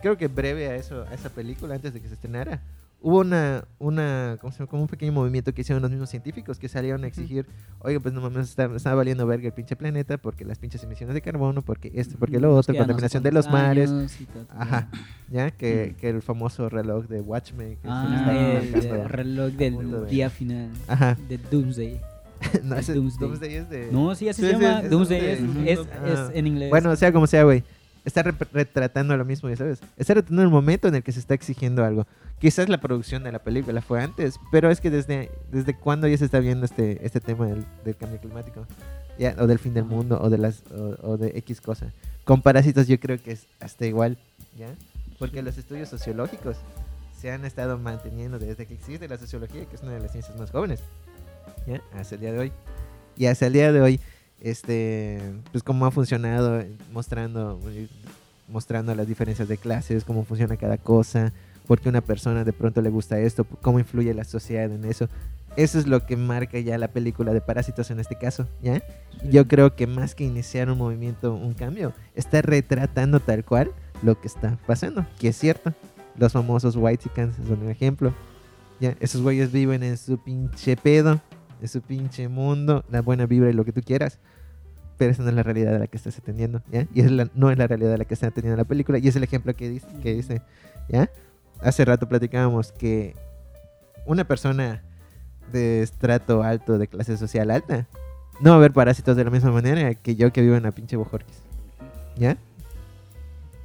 [0.00, 2.60] creo que breve a eso, a esa película, antes de que se estrenara,
[3.06, 4.70] hubo una, una ¿cómo se llama?
[4.70, 7.46] como un pequeño movimiento que hicieron los mismos científicos que salieron a exigir,
[7.80, 11.12] oiga, pues no mames, está, está valiendo verga el pinche planeta porque las pinches emisiones
[11.14, 13.92] de carbono, porque esto, porque lo otro, contaminación de los mares.
[14.48, 14.88] Ajá,
[15.30, 17.76] ya, que, que el famoso reloj de Watchmen.
[17.76, 20.70] Que Ah, el, reloj del de- día final.
[20.88, 21.16] Ajá.
[21.28, 22.00] De Doomsday.
[22.64, 23.28] no, ese Doomsday.
[23.28, 23.88] Doomsday es de...
[23.92, 24.80] No, sí, así Sí, se sí, llama.
[24.80, 25.40] es- Doomsday es
[25.78, 26.28] es, Ah.
[26.30, 26.70] es en inglés.
[26.70, 27.62] Bueno, sea como sea, güey.
[28.04, 29.80] Está rep- retratando lo mismo, ya sabes.
[29.96, 32.06] Está retratando el momento en el que se está exigiendo algo.
[32.38, 36.18] Quizás la producción de la película fue antes, pero es que desde, desde cuándo ya
[36.18, 38.66] se está viendo este, este tema del, del cambio climático.
[39.18, 41.92] Ya, o del fin del mundo, o de las o, o de X cosa.
[42.24, 44.18] Con parásitos yo creo que es hasta igual,
[44.58, 44.66] ¿ya?
[45.18, 46.56] Porque los estudios sociológicos
[47.20, 50.36] se han estado manteniendo desde que existe la sociología, que es una de las ciencias
[50.36, 50.80] más jóvenes,
[51.66, 51.80] ¿ya?
[51.94, 52.52] Hasta el día de hoy.
[53.16, 54.00] Y hasta el día de hoy
[54.40, 55.20] este
[55.52, 57.88] pues cómo ha funcionado eh, mostrando eh,
[58.48, 61.32] mostrando las diferencias de clases cómo funciona cada cosa
[61.66, 65.08] por qué una persona de pronto le gusta esto cómo influye la sociedad en eso.
[65.56, 68.82] Eso es lo que marca ya la película de Parásitos en este caso ya
[69.30, 73.70] yo creo que más que iniciar un movimiento un cambio está retratando tal cual
[74.02, 75.72] lo que está pasando que es cierto.
[76.16, 78.12] Los famosos white son un ejemplo
[78.80, 81.20] ya esos güeyes viven en su pinche pedo
[81.64, 84.18] en su pinche mundo, la buena vibra y lo que tú quieras.
[84.98, 86.86] Pero esa no es la realidad de la que estás atendiendo, ¿ya?
[86.94, 88.98] Y es la, no es la realidad de la que está atendiendo la película.
[88.98, 90.42] Y es el ejemplo que dice, que dice,
[90.90, 91.10] ¿ya?
[91.60, 93.16] Hace rato platicábamos que
[94.04, 94.82] una persona
[95.52, 97.88] de estrato alto, de clase social alta,
[98.40, 100.72] no va a ver parásitos de la misma manera que yo que vivo en la
[100.72, 101.38] pinche Bojorquis,
[102.16, 102.36] ¿ya?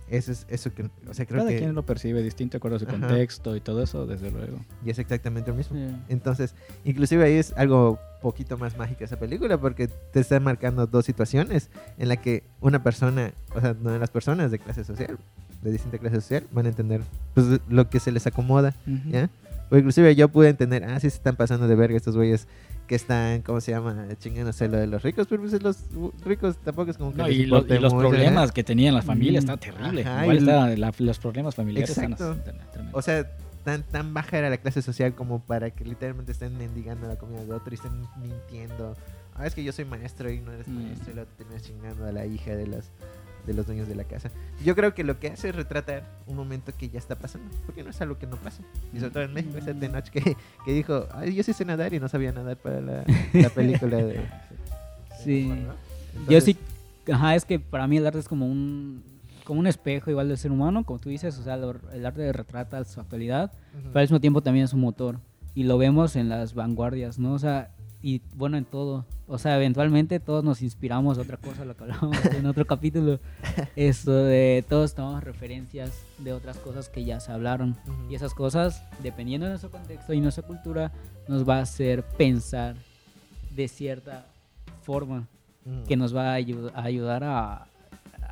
[0.10, 1.60] Eso es eso que, o sea, creo Cada que...
[1.60, 2.98] quien lo percibe distinto de acuerdo a su Ajá.
[2.98, 4.60] contexto y todo eso, desde luego.
[4.84, 5.78] Y es exactamente lo mismo.
[5.78, 5.96] Sí.
[6.10, 11.06] Entonces, inclusive ahí es algo poquito más mágica esa película porque te está marcando dos
[11.06, 15.18] situaciones en la que una persona, o sea, una de las personas de clase social,
[15.62, 17.02] de distinta clase social, van a entender
[17.34, 18.76] pues, lo que se les acomoda,
[19.10, 19.30] ¿ya?
[19.72, 22.48] O inclusive yo pude entender, ah, sí se están pasando de verga estos güeyes
[22.90, 24.08] que están, ¿cómo se llama?
[24.18, 25.78] Chingándose lo de los ricos, pero pues los
[26.26, 28.10] ricos tampoco es como que No, y, lo- y los mucho, ¿eh?
[28.10, 29.50] problemas que tenían las familias Mm.
[29.52, 30.02] está terrible.
[30.02, 32.32] Ajá, Igual y está, la- los problemas familiares Exacto.
[32.34, 32.96] están tremendos.
[32.96, 33.30] O sea,
[33.64, 37.46] tan, tan baja era la clase social como para que literalmente estén mendigando la comida
[37.46, 38.98] de otro y estén mintiendo.
[39.36, 40.84] Ah, es que yo soy maestro y no eres Mm.
[40.84, 42.90] maestro y te terminas chingando a la hija de las
[43.48, 44.30] de los dueños de la casa.
[44.64, 47.84] Yo creo que lo que hace es retratar un momento que ya está pasando, porque
[47.84, 48.62] no es algo que no pasa.
[48.94, 50.36] Y sobre todo en México, esa Tenoch que,
[50.66, 53.98] que dijo, Ay, yo sí sé nadar y no sabía nadar para la, la película
[53.98, 54.20] de...
[55.24, 55.48] Sí.
[55.48, 55.56] ¿no?
[56.30, 56.44] Yo Entonces,
[57.06, 59.04] sí, ajá, es que para mí el arte es como un,
[59.44, 62.32] como un espejo igual del ser humano, como tú dices, o sea, lo- el arte
[62.32, 63.84] retrata su actualidad, ujú.
[63.90, 65.20] pero al mismo tiempo también es un motor.
[65.56, 67.34] Y lo vemos en las vanguardias, ¿no?
[67.34, 67.72] O sea,
[68.02, 69.06] y bueno, en todo.
[69.28, 73.20] O sea, eventualmente todos nos inspiramos a otra cosa, lo que hablábamos en otro capítulo.
[73.76, 77.76] Esto de todos tomamos referencias de otras cosas que ya se hablaron.
[77.88, 78.12] Ujú.
[78.12, 80.92] Y esas cosas, dependiendo de nuestro contexto y nuestra cultura,
[81.28, 82.76] nos va a hacer pensar
[83.56, 84.26] de cierta
[84.82, 85.28] forma
[85.66, 85.84] Ujú.
[85.88, 87.68] que nos va a, ayu- a ayudar a,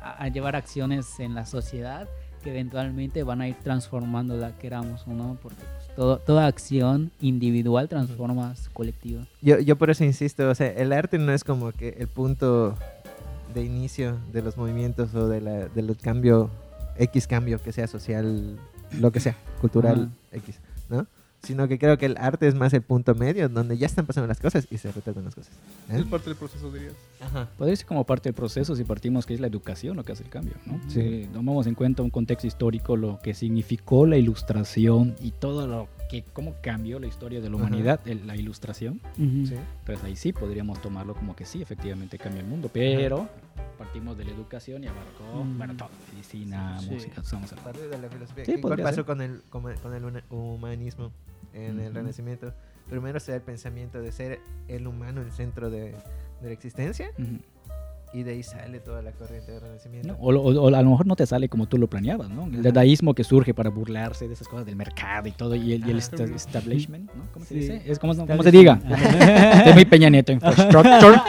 [0.00, 2.08] a- llevar acciones en la sociedad
[2.42, 7.88] que eventualmente van a ir transformándola, queramos o no, porque pues, todo- toda acción individual
[7.88, 9.22] transforma su colectivo.
[9.42, 12.76] Yo, yo por eso insisto, o sea, el arte no es como que el punto
[13.52, 16.50] de inicio de los movimientos o de la, del cambio,
[16.98, 18.56] X cambio, que sea social,
[19.00, 21.04] lo que sea, cultural, X, ¿no?
[21.42, 24.26] Sino que creo que el arte es más el punto medio, donde ya están pasando
[24.26, 25.54] las cosas y se retratan las cosas.
[25.88, 25.98] ¿eh?
[26.00, 26.94] Es parte del proceso, dirías.
[27.20, 27.48] Ajá.
[27.56, 30.24] Podría ser como parte del proceso si partimos que es la educación lo que hace
[30.24, 30.80] el cambio, ¿no?
[30.88, 31.22] Sí.
[31.22, 35.88] Si tomamos en cuenta un contexto histórico, lo que significó la ilustración y todo lo
[36.10, 39.46] que, cómo cambió la historia de la humanidad, el- la ilustración, Ujú.
[39.46, 39.54] Sí.
[39.80, 43.28] entonces ahí sí podríamos tomarlo como que sí, efectivamente cambia el mundo, pero
[43.78, 45.58] partimos de la educación y abarcó, Mm.
[45.58, 46.90] bueno, todo, medicina, Sí.
[46.90, 47.72] música, estamos hablando.
[47.72, 48.44] Parte de la filosofía.
[48.44, 49.04] Sí, ¿Qué- ¿Cuál pasó ser.
[49.04, 51.10] con el, con, el humanismo
[51.54, 51.94] en el Ujú.
[51.96, 52.52] Renacimiento?
[52.88, 55.90] Primero se da el pensamiento de ser el humano el centro de,
[56.40, 57.38] de la existencia Ujú.
[58.14, 60.08] y de ahí sale toda la corriente del Renacimiento.
[60.08, 60.14] ¿no?
[60.18, 62.44] O, o- o a lo mejor no te sale como tú lo planeabas, ¿no?
[62.46, 65.86] El dadaísmo que surge para burlarse de esas cosas del mercado y todo, y el,
[65.86, 67.24] y el esta- establishment, ¿no?
[67.32, 67.60] ¿Cómo se Sí.
[67.60, 67.82] dice?
[67.84, 68.80] Es como, como se diga.
[69.58, 71.20] Estoy muy Peña Nieto, infrastructure.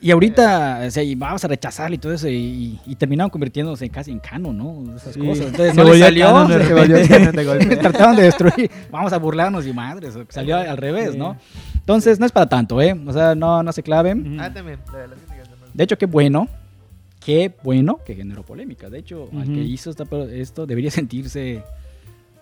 [0.00, 3.88] Y ahorita, o sea, y vamos a rechazarlo y todo eso, y, y terminaron convirtiéndose
[3.90, 4.94] casi en canon, ¿no?
[4.96, 5.20] Esas Sí.
[5.20, 5.46] cosas.
[5.46, 7.76] Entonces, Se no salió, canon de se Se volvió canon de golpe.
[7.78, 11.18] Trataban de destruir, vamos a burlarnos y madres, salió al revés, Sí.
[11.18, 11.36] ¿no?
[11.74, 12.96] Entonces, no es para tanto, ¿eh?
[13.06, 14.38] O sea, no, no se claven.
[14.40, 14.78] Ah, también.
[15.74, 16.46] de hecho, qué bueno,
[17.24, 18.88] qué bueno que generó polémica.
[18.88, 19.52] De hecho, al Ujú.
[19.54, 21.62] que hizo esta- esto debería sentirse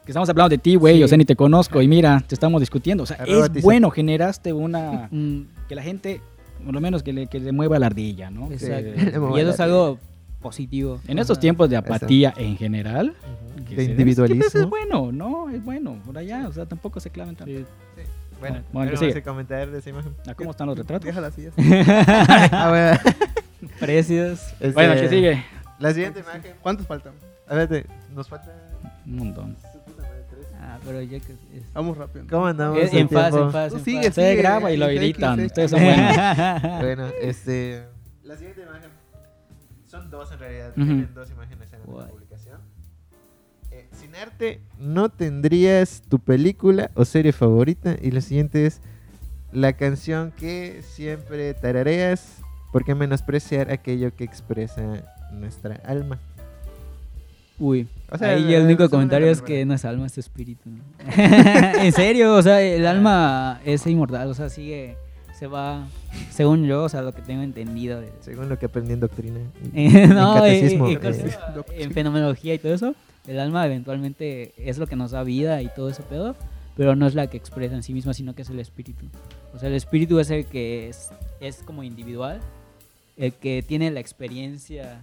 [0.04, 1.02] que estamos hablando de ti, güey, Sí.
[1.04, 3.02] o sea, ni te conozco y mira, te estamos discutiendo.
[3.04, 5.08] O sea, es bueno, generaste una...
[5.10, 6.20] Mm, que la gente,
[6.66, 8.50] por lo menos que le, que le mueva la ardilla, ¿no?
[8.52, 8.90] exacto.
[9.36, 9.98] Y eso es algo
[10.42, 11.00] positivo.
[11.08, 13.14] en estos tiempos de apatía en general,
[13.56, 13.64] Ujú.
[13.64, 14.44] que De se- individualismo.
[14.44, 15.48] Es, pues, es bueno, ¿no?
[15.48, 17.52] Es bueno, por allá, o sea, tampoco se claven tanto.
[17.52, 17.64] Sí.
[17.96, 18.02] Sí.
[18.38, 19.12] Bueno, Bueno, ¿algo que más sigue.
[19.14, 20.12] que comentar de esa imagen?
[20.28, 21.06] ¿A ¿Cómo están los retratos?
[21.06, 21.44] Déjala así.
[21.44, 21.52] ya
[22.52, 23.16] ah, bueno.
[23.80, 24.40] Precios.
[24.60, 25.42] Este, Bueno, que sigue.
[25.78, 26.52] La siguiente imagen.
[26.60, 27.12] ¿Cuántos faltan?
[27.48, 28.52] A ver, nos falta...
[29.06, 29.56] Un montón.
[30.68, 32.26] Ah, pero ya que es- Vamos rápido.
[32.28, 32.78] ¿Cómo andamos?
[32.78, 34.14] es- en paz, en paz, en sigue, paz.
[34.16, 35.38] Sigue, graba y lo editan.
[35.40, 36.16] Ustedes son buenos.
[36.80, 37.84] Bueno, este...
[38.24, 38.90] La siguiente imagen...
[39.86, 40.70] Son dos en realidad.
[40.70, 40.84] Ujú.
[40.86, 42.60] Tienen dos imágenes en la publicación.
[43.70, 47.96] Eh, sin arte, ¿no tendrías tu película o serie favorita?
[48.02, 48.80] Y la siguiente es...
[49.52, 52.38] La canción que siempre tarareas
[52.72, 54.82] porque menospreciar aquello que expresa
[55.32, 56.18] nuestra alma.
[57.58, 60.68] Uy, O sea, ahí el único comentario es que no es alma, es espíritu.
[61.16, 64.96] en serio, o sea, el alma es inmortal, o sea, sigue,
[65.38, 65.86] se va,
[66.30, 68.00] según yo, o sea, lo que tengo entendido.
[68.00, 69.40] de- Según lo que aprendí en doctrina.
[69.74, 70.88] Eh, no, en catecismo.
[70.88, 72.94] eh, cosa- en fenomenología y todo eso,
[73.26, 76.36] el alma eventualmente es lo que nos da vida y todo ese pedo,
[76.76, 79.06] pero no es la que expresa en sí misma, sino que es el espíritu.
[79.54, 81.08] O sea, el espíritu es el que es,
[81.40, 82.38] es como individual,
[83.16, 85.00] el que tiene la experiencia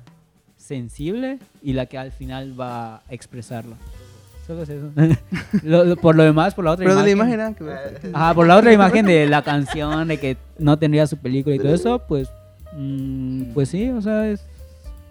[0.63, 3.75] sensible y la que al final va a expresarlo.
[4.47, 4.89] Solo es eso.
[5.63, 7.33] Lo- lo- por lo demás, por la otra Pero de la imagen.
[7.35, 8.09] imagen que.
[8.13, 11.59] Ajá, por la otra imagen de la canción, de que no tendría su película y
[11.59, 12.29] todo eso, pues,
[12.75, 14.45] mm, pues sí, o sea, es,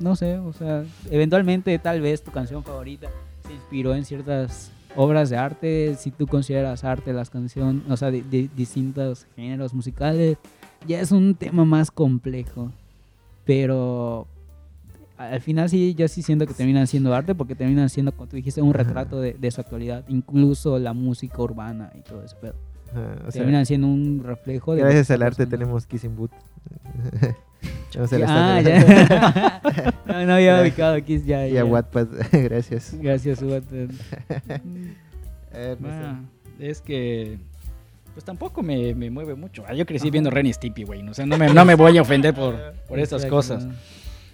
[0.00, 3.08] no sé, o sea, eventualmente tal vez tu canción favorita
[3.46, 8.10] se inspiró en ciertas obras de arte, si tú consideras arte las canciones, o sea,
[8.10, 10.36] de, de distintos géneros musicales,
[10.86, 12.70] ya es un tema más complejo,
[13.46, 14.26] pero
[15.30, 18.36] al final sí, yo sí siento que terminan siendo arte porque terminan siendo, como tú
[18.36, 18.84] dijiste, un Ajá.
[18.84, 22.54] retrato de, de su actualidad, incluso la música urbana y todo eso, pero
[22.90, 24.82] Ajá, o sea, terminan siendo un reflejo de...
[24.82, 26.30] gracias al arte tenemos Kissing Boot.
[27.94, 29.60] A la Ah, ya.
[30.06, 31.60] no, no había ubicado aquí, ya, Y ya.
[31.60, 32.96] a Wattpad, gracias.
[32.98, 33.90] Gracias, Wattpad.
[35.52, 35.88] Eh, no.
[35.88, 36.20] Ah,
[36.58, 37.38] es que
[38.14, 39.64] pues tampoco me, me mueve mucho.
[39.66, 41.06] Ah, yo crecí viendo Ren y Stimpy, güey.
[41.08, 42.56] O sea, no me, no me voy a ofender por,
[42.88, 43.66] por estas Exacto, cosas.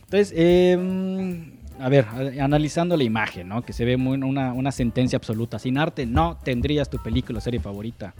[0.08, 2.06] Entonces, eh, a ver,
[2.40, 3.60] analizando la imagen, ¿no?
[3.60, 5.58] Que se ve muy una, una sentencia absoluta.
[5.58, 8.14] Sin arte no tendrías tu película o serie favorita.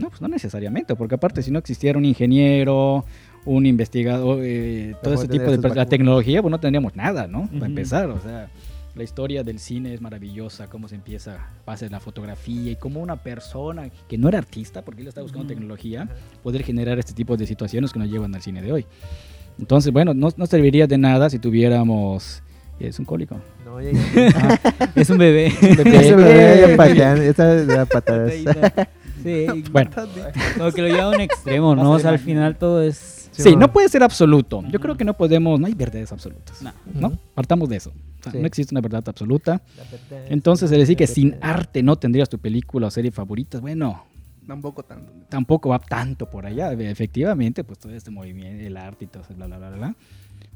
[0.00, 3.04] No, pues no necesariamente, porque aparte si no existiera un ingeniero,
[3.44, 7.48] un investigador, eh, todo ¿Cómo ese tipo de la tecnología, pues no tendríamos nada, ¿no?
[7.52, 8.48] Para empezar, o sea,
[8.96, 13.16] la historia del cine es maravillosa, cómo se empieza, pasa la fotografía y cómo una
[13.16, 16.08] persona que no era artista, porque él estaba buscando tecnología,
[16.42, 18.86] poder generar este tipo de situaciones que nos llevan al cine de hoy.
[19.58, 22.42] Entonces, bueno, no, no serviría de nada si tuviéramos...
[22.80, 23.36] Es un cólico.
[23.64, 24.60] No, ya, ya.
[24.94, 25.46] Es un bebé.
[25.60, 28.32] Ese bebé ya pateando, esta de las patadas.
[29.22, 29.90] Sí, Bueno.
[30.56, 31.90] como que lo lleva a un extremo, ¿no?
[31.92, 33.30] O sea, al final todo es...
[33.32, 34.64] Sí, no puede ser absoluto.
[34.70, 36.60] Yo creo que no podemos, no hay verdades absolutas.
[36.62, 36.72] No.
[36.94, 37.18] ¿no?
[37.34, 37.90] Partamos de eso.
[37.90, 38.38] O sea, Sí.
[38.38, 39.62] No existe una verdad absoluta.
[39.76, 43.10] La verdad es Entonces, el decir que sin arte no tendrías tu película o serie
[43.12, 44.04] favorita, bueno,
[44.48, 45.12] Tampoco tanto.
[45.28, 46.72] tampoco va tanto por allá.
[46.72, 49.94] Efectivamente, pues todo este movimiento, el arte y todo eso, bla, bla, bla, bla.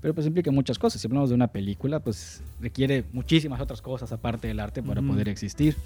[0.00, 1.00] Pero pues implica muchas cosas.
[1.00, 5.10] Si hablamos de una película, pues requiere muchísimas otras cosas aparte del arte para Ujú.
[5.10, 5.76] poder existir.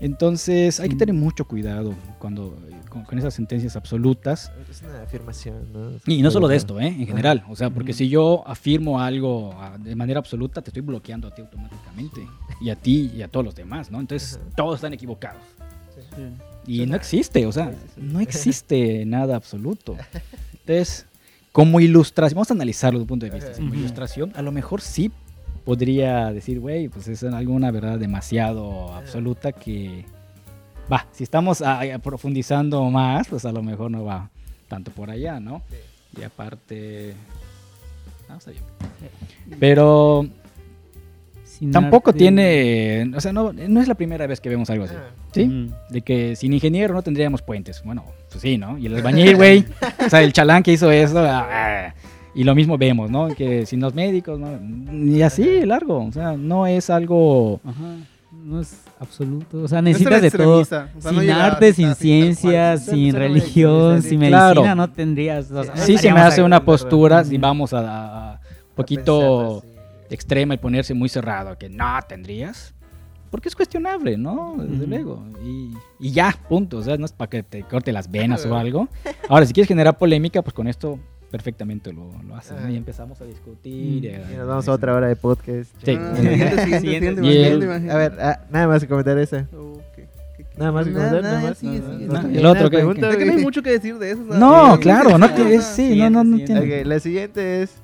[0.00, 2.58] Entonces, hay que tener mucho cuidado cuando
[2.90, 4.50] con, con esas sentencias absolutas.
[4.68, 5.92] Es una afirmación, ¿no?
[6.06, 6.88] Y no solo de esto, ¿eh?
[6.88, 7.44] en general.
[7.48, 11.34] O sea, porque si yo afirmo algo ah, de manera absoluta, te estoy bloqueando a
[11.34, 12.26] ti automáticamente.
[12.60, 14.00] Y a ti y a todos los demás, ¿no?
[14.00, 14.50] Entonces, Ajá.
[14.56, 15.42] todos están equivocados.
[15.94, 16.00] Sí.
[16.66, 19.96] Y no existe, o sea, no existe nada absoluto.
[20.52, 21.06] Entonces,
[21.52, 23.52] como ilustración, vamos a analizarlo desde un punto de vista.
[23.52, 25.10] Como ilustración, a lo mejor sí
[25.64, 30.04] podría decir, güey, pues es alguna verdad demasiado absoluta que,
[30.92, 31.62] va, si estamos
[32.02, 34.30] profundizando más, pues a lo mejor no va
[34.68, 35.62] tanto por allá, ¿no?
[36.18, 37.14] Y aparte,
[38.28, 38.62] no, está bien.
[39.58, 40.28] Pero
[41.72, 44.94] tampoco tiene, o sea, no, no es la primera vez que vemos algo así.
[44.96, 45.10] Ah.
[45.32, 45.70] ¿Sí?
[45.90, 47.82] De que sin ingeniero no tendríamos puentes.
[47.84, 48.78] Bueno, pues sí, ¿no?
[48.78, 49.64] Y el albañil, güey.
[50.04, 51.18] o sea, el chalán que hizo eso.
[51.26, 51.94] ah,
[52.34, 53.28] y lo mismo vemos, ¿no?
[53.28, 54.58] Que sin los médicos, ¿no?
[54.92, 56.04] Y así, largo.
[56.04, 57.60] O sea, no es algo...
[57.64, 57.96] Ajá.
[58.32, 59.62] No es absoluto.
[59.62, 60.58] O sea, No es necesitas de todo.
[60.60, 64.26] o sea, no sin llega arte, sin ciencia, sin solo religión, medicina, sin sí.
[64.26, 64.54] Claro.
[64.62, 65.50] medicina, no tendrías.
[65.50, 69.62] o sea, Sí, se me hace una postura, si vamos a, a- a un poquito
[70.10, 72.74] extrema y ponerse muy cerrado, que no tendrías.
[73.30, 74.54] Porque es cuestionable, ¿no?
[74.58, 74.86] Desde Ujú.
[74.86, 75.24] luego.
[75.44, 76.78] Y, y ya, punto.
[76.78, 78.88] O sea, no es para que te corte las venas o algo.
[79.28, 81.00] Ahora, si quieres generar polémica, pues con esto
[81.32, 82.60] perfectamente lo, lo haces.
[82.60, 82.70] ¿no?
[82.70, 84.12] Y empezamos a discutir.
[84.28, 84.32] Mm.
[84.34, 85.68] Y nos vamos a otra hora de podcast.
[85.84, 85.98] Sí.
[86.00, 87.66] Ah, siguiente, siguiente, Siguiente.
[87.76, 87.90] el-.
[87.90, 89.48] A ver, ah, nada más que comentar esa.
[90.56, 91.62] Nada más que Nada, comentar, nada, nada más.
[91.64, 92.38] no, No, sigue.
[92.38, 94.24] el otro, ¿qué- pregunta, Es que no hay mucho que decir de eso.
[94.28, 97.62] sea, No, sí, claro, no sea, sí, no, no, no Siguiente, tiene- Ok, la siguiente
[97.62, 97.74] es.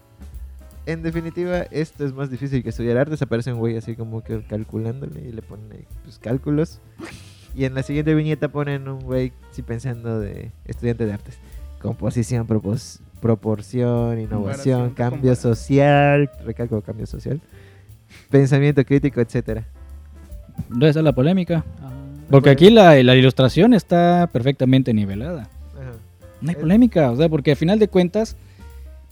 [0.91, 3.21] En definitiva, esto es más difícil que estudiar artes.
[3.23, 6.81] Aparece un güey así como que calculándole y le pone pues, cálculos.
[7.55, 11.39] Y en la siguiente viñeta ponen un güey sí pensando de estudiante de artes.
[11.81, 17.41] Composición, propos- proporción, innovación, cambio social, recalco cambio social,
[18.31, 19.65] pensamiento crítico, etcétera.
[20.69, 21.65] ¿Dónde está la polémica?
[21.79, 21.91] Ajá.
[22.31, 25.43] Porque aquí la, la ilustración está perfectamente nivelada.
[25.75, 25.93] Ajá.
[26.41, 28.37] No hay polémica, o sea, porque al final de cuentas,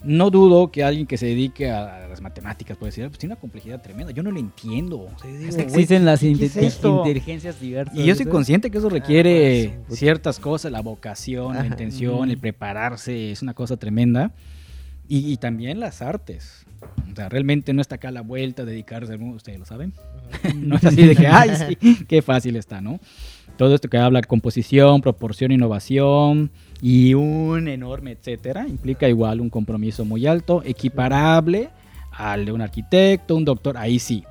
[0.03, 3.19] no dudo que alguien que se dedique a, a las matemáticas puede decir, "Ah, pues
[3.19, 5.01] tiene una complejidad tremenda, yo no lo entiendo.
[5.01, 6.99] O sea, digo, Es que "Güey, existen las ¿qué es inte- esto?".
[6.99, 7.97] inteligencias diversas.
[7.97, 13.33] Y yo soy consciente que eso requiere ciertas cosas, la vocación, la intención, el prepararse,
[13.33, 14.33] es una cosa tremenda.
[15.11, 16.67] Y, y también las artes.
[17.11, 19.95] O sea, realmente no está acá a la vuelta, dedicarse al mundo, ustedes lo saben.
[20.55, 23.01] no es así de que, ay, sí, qué fácil está, ¿no?
[23.57, 30.05] Todo esto que habla composición, proporción, innovación y un enorme etcétera, implica igual un compromiso
[30.05, 31.71] muy alto, equiparable
[32.13, 34.25] al de un arquitecto, un doctor, ahí sí.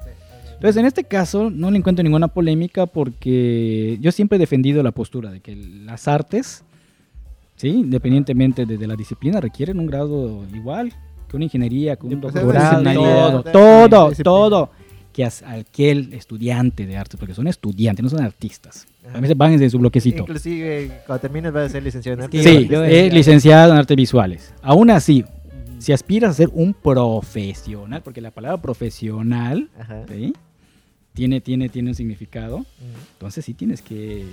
[0.53, 4.91] Entonces, en este caso, no le encuentro ninguna polémica porque yo siempre he defendido la
[4.91, 6.63] postura de que las artes,
[7.55, 7.69] ¿sí?
[7.69, 10.93] independientemente de, de la disciplina, requieren un grado igual
[11.27, 14.69] que una ingeniería, que un doctorado, todo, todo, todo.
[15.13, 18.87] Que aquel estudiante de artes, porque son estudiantes, no son artistas.
[19.07, 19.17] Ajá.
[19.17, 20.21] A mí se van en su bloquecito.
[20.23, 22.37] Inclusive cuando termines vas a ser licenciado en Es arte.
[22.37, 24.53] que Sí, yo- yo es decía- licenciado en artes visuales.
[24.61, 25.23] Aún así,
[25.79, 29.69] si aspiras a ser un profesional, porque la palabra profesional.
[30.09, 30.33] ¿sí?
[31.13, 32.63] tiene, tiene, tiene un significado,
[33.13, 34.23] entonces sí tienes que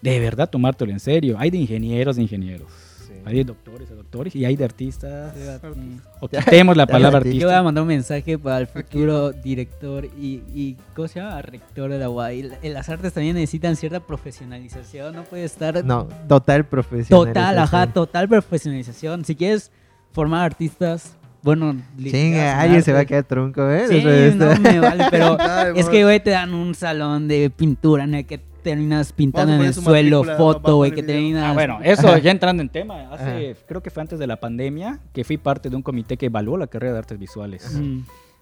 [0.00, 1.36] de verdad tomártelo en serio.
[1.38, 2.91] Hay de ingenieros de ingenieros, Sí.
[3.24, 5.34] Hay de doctores de doctores y hay de artistas.
[5.34, 6.00] Sí.
[6.20, 7.62] O quitemos la palabra Ya, Yo voy a artista.
[7.62, 11.40] mandar un mensaje para el futuro director y, y ¿cómo se llama?
[11.42, 12.50] Rector de la UAI.
[12.62, 17.26] En las artes también necesitan cierta profesionalización, no puede estar No, total profesional.
[17.28, 19.24] total, ajá, total profesionalización.
[19.24, 19.70] Si quieres
[20.12, 23.86] formar artistas, bueno, Chinga, en alguien se va a quedar trunco, ¿eh?
[23.88, 27.50] Sí, de no me vale, pero Ay, es que, güey, te dan un salón de
[27.50, 31.44] pintura en el que terminas pintando en el suelo, foto, güey, que terminas...
[31.44, 33.10] Ah, bueno, eso ya entrando en tema.
[33.12, 36.26] Hace, creo que fue antes de la pandemia que fui parte de un comité que
[36.26, 37.78] evaluó la carrera de artes visuales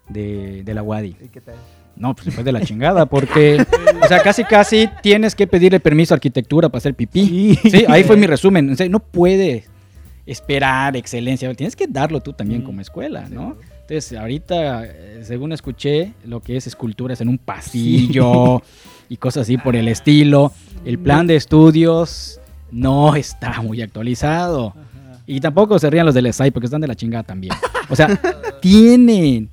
[0.08, 1.16] de, de la UADI.
[1.24, 1.54] ¿Y qué tal?
[1.96, 3.64] No, pues se fue de la chingada, porque,
[4.02, 7.56] o sea, casi casi tienes que pedirle permiso a arquitectura para hacer pipí.
[7.62, 8.70] Sí, ahí fue mi resumen.
[8.70, 9.68] O sea, no puedes
[10.24, 12.64] esperar excelencia, tienes que darlo tú también Mm.
[12.64, 13.56] como escuela, ¿no?
[13.82, 18.62] Entonces, ahorita, eh, según escuché, lo que es esculturas en un pasillo
[19.10, 20.52] y cosas así por el estilo,
[20.86, 22.40] el plan de estudios
[22.70, 24.72] no está muy actualizado.
[25.26, 27.52] Y tampoco se rían los del SAI porque están de la chingada también.
[27.90, 28.08] O sea,
[28.62, 29.50] tienen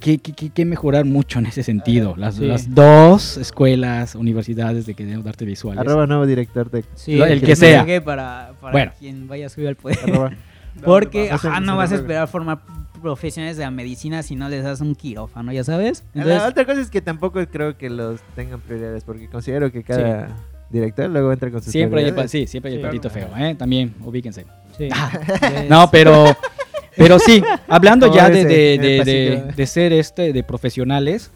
[0.00, 2.14] que, que- que- que mejorar mucho en ese sentido.
[2.16, 2.44] Las, Sí.
[2.46, 5.80] las dos escuelas, universidades de que deben darte visuales.
[5.80, 6.84] Arroba nuevo director de...
[6.94, 7.84] Sí, el que que sea.
[8.04, 8.92] Para, para Bueno.
[8.98, 9.98] quien vaya a subir al poder.
[10.02, 10.32] Arroba.
[10.84, 12.60] Porque ajá, no, vas a esperar formar
[13.02, 16.04] profesionales de la medicina si no les das un quirófano, ya sabes.
[16.14, 20.28] la otra cosa es que tampoco creo que los tengan prioridades porque considero que cada
[20.70, 23.54] director luego entra con sus Siempre hay, sí, siempre hay el patito feo, ¿eh?
[23.58, 24.46] También, ubíquense.
[24.78, 24.88] sí.
[25.68, 26.34] No, pero,
[26.96, 31.30] pero sí, hablando ya de, de- de- de- de ser este, de profesionales,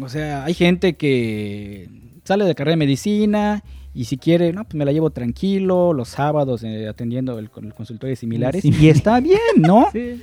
[0.00, 1.88] o sea, hay gente que
[2.24, 3.62] sale de carrera de medicina
[3.94, 7.64] y si quiere, no, pues me la llevo tranquilo, los sábados eh, atendiendo el, con
[7.64, 8.72] el consultorio similares Sí.
[8.78, 9.88] y está bien, ¿no?
[9.92, 10.22] Sí.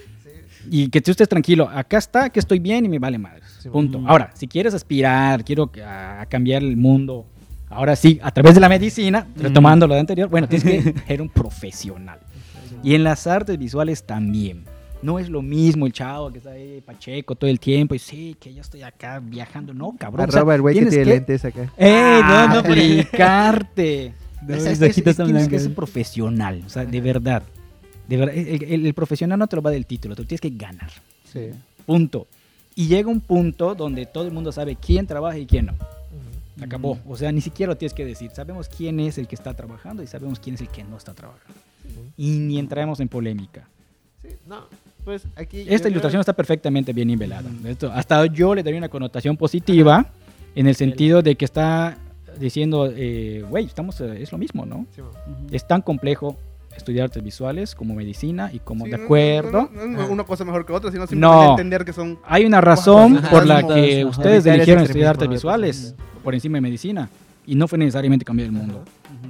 [0.70, 3.43] Y que tú estés tranquilo, acá está, que estoy bien y me vale madres.
[3.61, 3.70] Sí.
[3.70, 4.01] Punto.
[4.05, 7.26] Ahora, si quieres aspirar, quiero que- a, a cambiar el mundo,
[7.70, 11.22] ahora sí, a través de la medicina, retomando lo de anterior, bueno, tienes que ser
[11.22, 12.20] un profesional.
[12.84, 14.63] Y en las artes visuales también.
[15.01, 18.36] No es lo mismo el chavo que está ahí pacheco todo el tiempo y sí,
[18.39, 19.72] que yo estoy acá viajando.
[19.74, 20.28] No, cabrón.
[20.30, 21.72] Arroba el güey que tiene que lentes acá.
[21.78, 22.22] ¡Ey!
[22.24, 24.13] No, no, pero- aplicarte.
[24.47, 27.41] No, O sea, es es- tienes que ser profesional, o sea, de verdad.
[28.08, 30.49] De verdad, el, el- el profesional no te lo va del título, tú tienes que
[30.51, 30.91] ganar.
[31.32, 31.51] Sí.
[31.86, 32.28] Punto.
[32.76, 35.74] Y llega un punto donde todo el mundo sabe quién trabaja y quién no.
[36.62, 36.97] Acabó.
[37.08, 38.32] O sea, ni siquiera lo tienes que decir.
[38.32, 41.14] Sabemos quién es el que está trabajando y sabemos quién es el que no está
[41.14, 41.60] trabajando.
[42.18, 43.68] Y ni entramos en polémica.
[44.22, 44.62] Sí, no,
[45.03, 45.66] pues aquí...
[45.68, 47.49] Esta ilustración está perfectamente bien nivelada.
[47.66, 50.06] Esto, hasta yo le daría una connotación positiva
[50.56, 51.97] en el sentido de que está
[52.39, 54.86] diciendo, eh, güey, estamos, eh, es lo mismo, ¿no?
[54.95, 55.01] Sí.
[55.51, 56.38] Es tan complejo
[56.76, 59.69] estudiar artes visuales como medicina y como Sí, de no- acuerdo.
[59.73, 61.07] No, no- no es una cosa mejor que otra, sino No.
[61.09, 62.19] simplemente entender que son.
[62.26, 64.09] Hay una razón por la que ajá.
[64.09, 67.09] ustedes eligieron estudiar artes visuales por encima de medicina
[67.45, 68.84] y no fue necesariamente cambiar el mundo.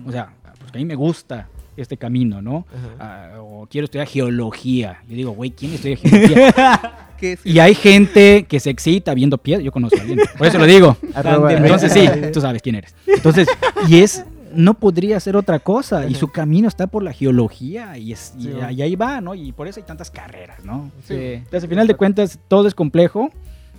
[0.05, 0.29] O sea,
[0.59, 2.65] porque a mí me gusta este camino, ¿no?
[2.99, 5.01] Ah, o quiero estudiar geología.
[5.09, 6.53] Yo digo, güey, ¿quién estudia geología?
[7.21, 9.63] es- y hay gente que se excita viendo piedras.
[9.65, 10.19] Yo conozco a alguien.
[10.37, 10.95] Por eso lo digo.
[11.49, 12.95] Entonces sí, tú sabes quién eres.
[13.07, 13.47] Entonces,
[13.87, 14.23] y es,
[14.55, 16.07] no podría ser otra cosa.
[16.07, 19.35] Y su camino está por la geología y, es, y, Sí, y ahí va, ¿no?
[19.35, 20.89] Y por eso hay tantas carreras, ¿no?
[21.07, 21.13] Sí.
[21.15, 23.29] Entonces, al final de cuentas, todo es complejo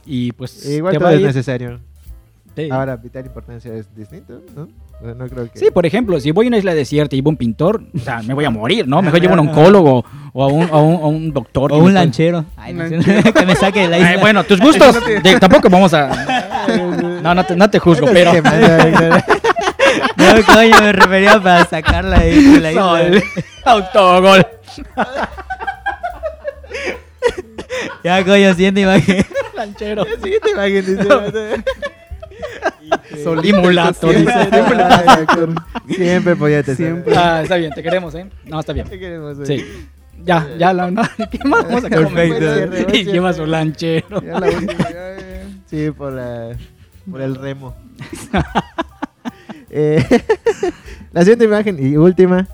[0.04, 1.80] y pues Igual te todo va es ir- necesario.
[2.54, 2.68] Sí.
[2.70, 4.68] Ahora, vital importancia es distinto, ¿no?
[4.98, 5.58] O sea, no creo que...
[5.58, 8.22] Sí, por ejemplo, si voy a una isla desierta y llevo un pintor, o sea,
[8.22, 9.02] me voy a morir, ¿no?
[9.02, 11.70] Mejor llevo a un oncólogo o a un, a un, a un doctor.
[11.70, 12.46] O un lanchero.
[12.56, 12.88] Ay, no
[13.34, 14.08] que me saque de la isla.
[14.08, 14.96] Ay, bueno, tus gustos.
[15.22, 16.08] de- tampoco vamos a.
[17.22, 18.32] No, no te, no te juzgo, pero.
[20.16, 22.82] No, coño, me refería para sacarla de de la isla.
[22.82, 23.22] Sol.
[23.64, 24.47] Autogol.
[28.05, 29.24] Ya, coño, siente imagen.
[29.55, 30.05] Lanchero.
[30.22, 31.64] Siguiente imagen, dice.
[33.42, 34.09] Y mulato.
[34.09, 34.51] Dice.
[35.88, 37.16] Siempre podía te Siempre.
[37.16, 38.28] Ah, está bien, te queremos, ¿eh?
[38.44, 38.88] No, está bien.
[38.88, 39.47] ¿Qué queremos, güey?
[39.47, 39.88] Sí.
[40.24, 42.97] Ya, ya, la, no, ¿qué más vamos a Perfecto.
[42.97, 44.22] Y lleva su lanchero.
[44.22, 45.42] Ya la última, ya, ya.
[45.66, 46.57] Sí, por, la,
[47.11, 47.76] por el remo.
[49.78, 50.02] Eh,
[51.12, 52.48] la siguiente imagen y última,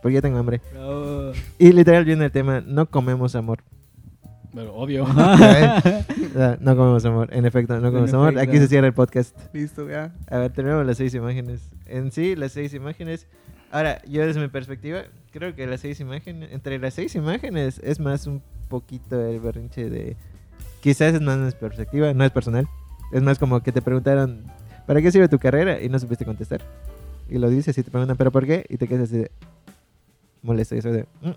[0.00, 0.62] porque ya tengo hambre.
[0.74, 1.32] No.
[1.58, 3.62] Y literal viene el tema, no comemos amor.
[4.54, 5.06] Pero obvio.
[6.60, 8.32] No comemos amor, en efecto, no comemos amor.
[8.32, 8.50] efecto.
[8.50, 9.36] Aquí se cierra el podcast.
[9.52, 10.14] Listo, ya.
[10.30, 11.60] A ver, terminamos las seis imágenes.
[11.84, 13.26] En sí, las seis imágenes.
[13.70, 18.00] Ahora, yo desde mi perspectiva, creo que las seis imágenes, entre las seis imágenes, es
[18.00, 20.16] más un poquito el berrinche de.
[20.80, 22.66] Quizás es más mi perspectiva, no es personal.
[23.12, 24.46] Es más como que te preguntaron,
[24.86, 25.80] ¿para qué sirve tu carrera?
[25.80, 26.60] Y no supiste contestar.
[27.28, 28.64] Y lo dices y te preguntan, ¿pero por qué?
[28.68, 29.30] Y te quedas así de.
[30.42, 31.02] Molesto, y eso de.
[31.22, 31.30] "Mm".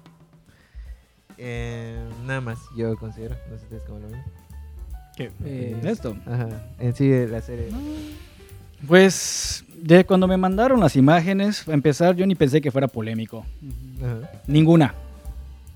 [1.38, 3.36] Eh, nada más, yo considero.
[3.52, 4.22] No sé ustedes cómo lo ven.
[5.16, 5.32] ¿Qué?
[5.46, 6.18] Eh, Esto.
[6.26, 6.48] Ajá.
[6.80, 7.70] En sí, la serie.
[8.88, 13.46] Pues, de cuando me mandaron las imágenes, a empezar, yo ni pensé que fuera polémico.
[14.04, 14.32] Ajá.
[14.48, 14.94] Ninguna.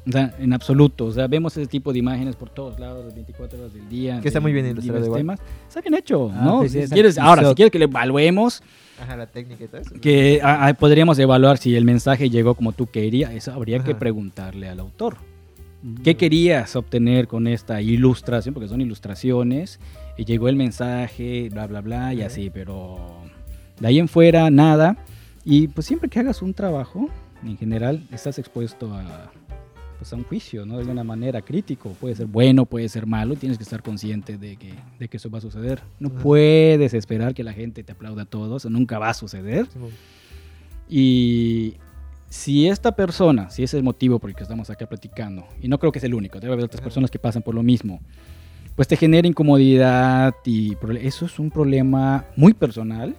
[0.10, 1.05] O sea, en absoluto.
[1.05, 4.20] O sea, vemos ese tipo de imágenes por todos lados, las 24 horas del día.
[4.22, 5.20] Que está muy bien ilustrado igual.
[5.22, 5.39] temas.
[5.68, 6.57] Está bien hecho, Ah, ¿no?
[6.60, 8.62] pues sí, Si es quieres, ahora, si quieres que le evaluemos,
[9.01, 9.95] Ajá, la técnica y todo eso.
[10.01, 13.91] que ah, ah, podríamos evaluar si el mensaje llegó como tú querías, eso habría que
[13.91, 13.99] Ajá.
[13.99, 15.18] preguntarle al autor.
[16.03, 18.53] ¿Qué querías obtener con esta ilustración?
[18.53, 19.80] Porque son ilustraciones,
[20.18, 22.97] y llegó el mensaje, bla, bla, bla, y así, pero
[23.80, 24.97] de ahí en fuera, nada.
[25.45, 27.07] Y pues siempre que hagas un trabajo,
[27.45, 29.32] en general, estás expuesto a,
[30.00, 30.76] pues, a un juicio, ¿no?
[30.76, 31.91] De alguna manera crítico.
[32.00, 35.18] Puede ser bueno, puede ser malo, y tienes que estar consciente de que, de que
[35.18, 35.82] eso va a suceder.
[36.00, 36.20] No Ajá.
[36.20, 39.68] puedes esperar que la gente te aplauda a todos, eso nunca va a suceder.
[40.88, 41.76] Y
[42.30, 45.68] si esta persona, si ese es el motivo por el que estamos acá platicando, y
[45.68, 48.00] no creo que es el único, debe haber otras personas que pasan por lo mismo,
[48.76, 53.16] pues te genera incomodidad y eso es un problema muy personal.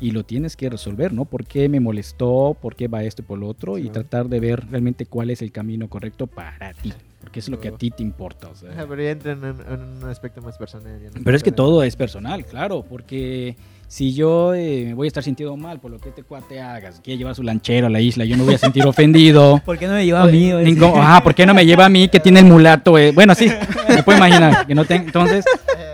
[0.00, 1.24] Y lo tienes que resolver, ¿no?
[1.26, 2.56] ¿Por qué me molestó?
[2.60, 3.76] ¿Por qué va esto y por lo otro?
[3.78, 7.60] Y tratar de ver realmente cuál es el camino correcto para ti, porque es lo
[7.60, 8.48] que a ti te importa.
[8.48, 8.70] o sea.
[8.88, 10.98] Pero ya entra en, un- en un aspecto más personal.
[11.14, 13.56] no Pero es que todo es personal, claro, porque
[13.88, 16.92] si yo eh, me voy a estar sintiendo mal por lo que este cuate haga,
[16.92, 19.60] si quiere llevar su lanchero a la isla, yo me voy a sentir ofendido.
[19.64, 20.50] ¿Por qué no me lleva a mí?
[20.94, 22.96] ah, ¿por qué no me lleva a mí que tiene el mulato?
[22.96, 23.10] eh?
[23.12, 23.50] Bueno, sí,
[23.88, 25.06] me puedo imaginar que no tengo.
[25.06, 25.44] Entonces,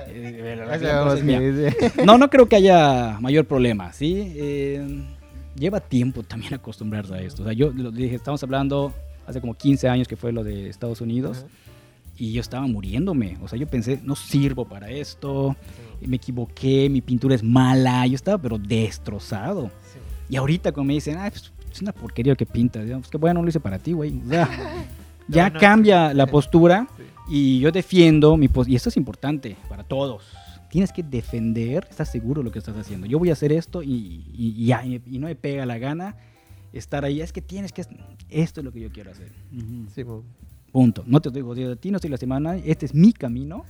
[0.54, 4.32] la- la- no, no creo que haya mayor problema, ¿sí?
[4.36, 5.04] Eh,
[5.58, 7.42] lleva tiempo también acostumbrarse a esto.
[7.42, 8.92] O sea, yo lo dije, estamos hablando
[9.26, 11.46] hace como 15 años que fue lo de Estados Unidos
[12.16, 13.36] y yo estaba muriéndome.
[13.42, 15.56] O sea, yo pensé, no sirvo para esto,
[16.00, 19.70] me equivoqué, mi pintura es mala, yo estaba pero destrozado.
[19.92, 19.98] Sí.
[20.30, 23.42] Y ahorita cuando me dicen, ah, pues, es una porquería que pintas, pues que bueno,
[23.42, 24.20] lo hice para ti, güey.
[24.24, 24.48] O sea,
[25.28, 25.60] ya No, no.
[25.60, 27.02] cambia la postura Sí.
[27.28, 28.72] Y yo defiendo mi postura.
[28.72, 30.22] Y esto es importante para todos.
[30.70, 33.06] Tienes que defender, estás seguro de lo que estás haciendo.
[33.06, 36.16] Yo voy a hacer esto y, y- y ya, y, no me pega la gana
[36.72, 37.20] estar ahí.
[37.20, 37.84] Es que tienes que,
[38.28, 39.32] esto es lo que yo quiero hacer.
[39.52, 39.90] Ujú.
[39.94, 40.22] Simón.
[40.72, 41.04] Punto.
[41.06, 42.70] No te estoy jodiendo a ti, no estoy lastimando a nadie.
[42.70, 43.64] Este es mi camino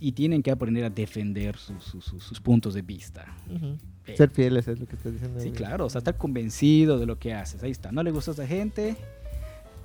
[0.00, 3.26] y tienen que aprender a defender sus, sus- sus- sus puntos de vista.
[3.54, 3.76] Ujú.
[4.06, 5.38] Eh, Ser fieles es lo que estás diciendo.
[5.40, 7.62] Sí, claro, o sea, estar convencido de lo que haces.
[7.62, 8.96] Ahí está, no le gusta a esa gente.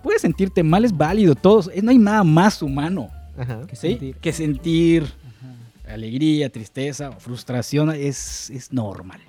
[0.04, 1.70] Puedes sentirte mal, es válido, todos.
[1.74, 3.66] eh, No hay nada más humano Ajá.
[3.68, 3.90] Que ¿sí?
[3.92, 4.16] sentir.
[4.18, 5.94] que sentir Ajá.
[5.94, 7.90] alegría, tristeza o frustración.
[7.92, 9.20] Es, es normal.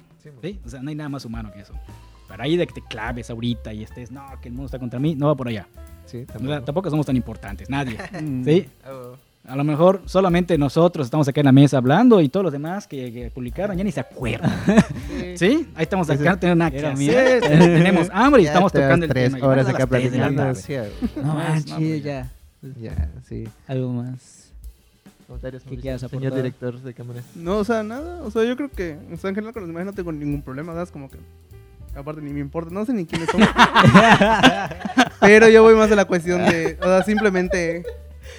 [0.64, 1.72] O sea, no hay nada más humano que eso.
[2.28, 4.98] Para ahí de que te claves ahorita y estés, no, que el mundo está contra
[4.98, 5.68] mí, no va por allá.
[6.06, 6.90] Sí, O sea, tampoco.
[6.90, 7.96] somos tan importantes, nadie.
[8.20, 8.44] Mm.
[8.44, 8.66] ¿sí?
[8.86, 9.16] Oh.
[9.46, 12.86] A lo mejor solamente nosotros estamos acá en la mesa hablando y todos los demás
[12.86, 14.50] que, que publicaron ya ni se acuerdan.
[15.36, 15.68] ¿Sí?
[15.74, 19.10] Ahí estamos acá, no tenemos nada que hacer, tenemos hambre y Ya estamos tocando el
[19.12, 19.46] tres tema.
[19.46, 20.54] horas acá platicando.
[20.54, 20.74] sí.
[21.16, 22.30] No No, manches, no, ya.
[22.80, 23.46] Ya, sí.
[23.66, 24.50] Algo más.
[25.26, 26.36] Comentarios, ¿Qué quieras Señor aportar?
[26.36, 27.20] director de cámara.
[27.34, 28.22] No, o sea, nada.
[28.22, 30.40] O sea, yo creo que, o sea, en general con los imágenes no tengo ningún
[30.40, 30.90] problema, ¿sabes?
[30.90, 31.18] Como que,
[31.94, 33.42] aparte ni me importa, no sé ni quiénes son.
[35.20, 37.84] pero yo voy más a la cuestión de, o sea, simplemente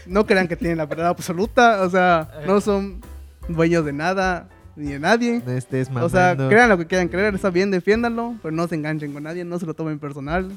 [0.07, 3.01] no crean que tienen la verdad absoluta, o sea, no son
[3.47, 5.41] dueños de nada ni de nadie.
[5.45, 6.07] No estés mamando.
[6.07, 9.23] O sea, crean lo que quieran creer, está bien, defiéndanlo, pero no se enganchen con
[9.23, 10.51] nadie, no se lo tomen personal.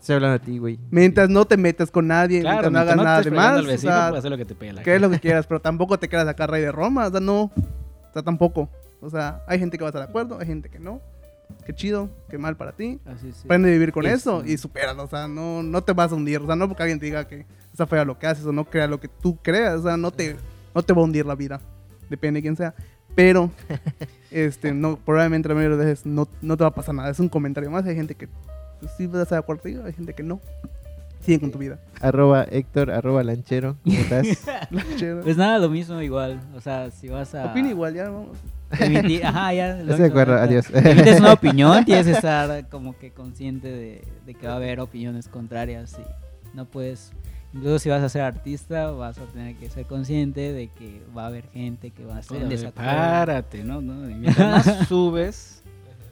[0.00, 0.78] Estoy hablando a ti, güey.
[0.90, 3.66] Mientras no te metas con nadie, Claro, mientras no hagas nada de más, al o
[3.66, 4.82] vecino, sea, hacer lo que te pela.
[4.82, 7.18] que es lo que quieras, pero tampoco te quedas acá rey de Roma, o sea,
[7.20, 7.52] no, o
[8.12, 8.70] sea, tampoco.
[9.00, 11.00] O sea, hay gente que va a estar de acuerdo, hay gente que no.
[11.64, 13.00] Qué chido, qué mal para ti.
[13.04, 13.42] Así sí.
[13.44, 14.42] Aprende a vivir con Eso.
[14.42, 16.84] eso y supéralo, o sea, no, no te vas a hundir, o sea, no porque
[16.84, 17.44] alguien te diga que
[17.76, 20.10] está fea lo que haces o no crea lo que tú creas, o sea, no
[20.10, 20.36] te,
[20.74, 21.60] no te va a hundir la vida,
[22.08, 22.74] depende de quién sea.
[23.14, 23.50] Pero,
[24.30, 27.20] este, no, probablemente la mayoría de veces no, no te va a pasar nada, es
[27.20, 28.28] un comentario más, hay gente que
[28.80, 30.40] pues, sí va a estar de acuerdo hay gente que no.
[31.20, 31.80] Sigue con tu vida.
[32.00, 33.76] Arroba Héctor, arroba Lanchero.
[33.82, 34.26] ¿Cómo estás?
[34.96, 35.22] Chido.
[35.22, 36.40] Pues nada, lo mismo igual.
[36.54, 37.46] O sea, si vas a...
[37.46, 38.38] Opina igual, ya vamos.
[38.70, 39.68] emitir- Ajá, ya.
[39.74, 40.66] lo Estoy de mismo, acuerdo, adiós.
[40.72, 44.78] Emites una opinión, tienes que estar como que consciente de, de que va a haber
[44.78, 47.10] opiniones contrarias y no puedes...
[47.56, 51.22] Incluso si vas a ser artista, vas a tener que ser consciente de que va
[51.24, 52.90] a haber gente que va a Oye, desacuerdo.
[52.90, 53.80] Párate, ¿no?
[53.80, 55.62] no y mientras más subes,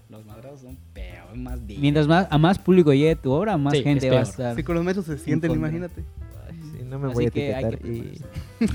[0.08, 1.82] los madrazos son peor, más dignos.
[1.82, 4.56] Mientras más, a más público llegue tu obra, más Sí, gente va a estar.
[4.56, 5.68] Si con los metros se sienten, contra.
[5.68, 6.02] imagínate.
[6.72, 8.20] Sí, no me Así voy a que hay que y...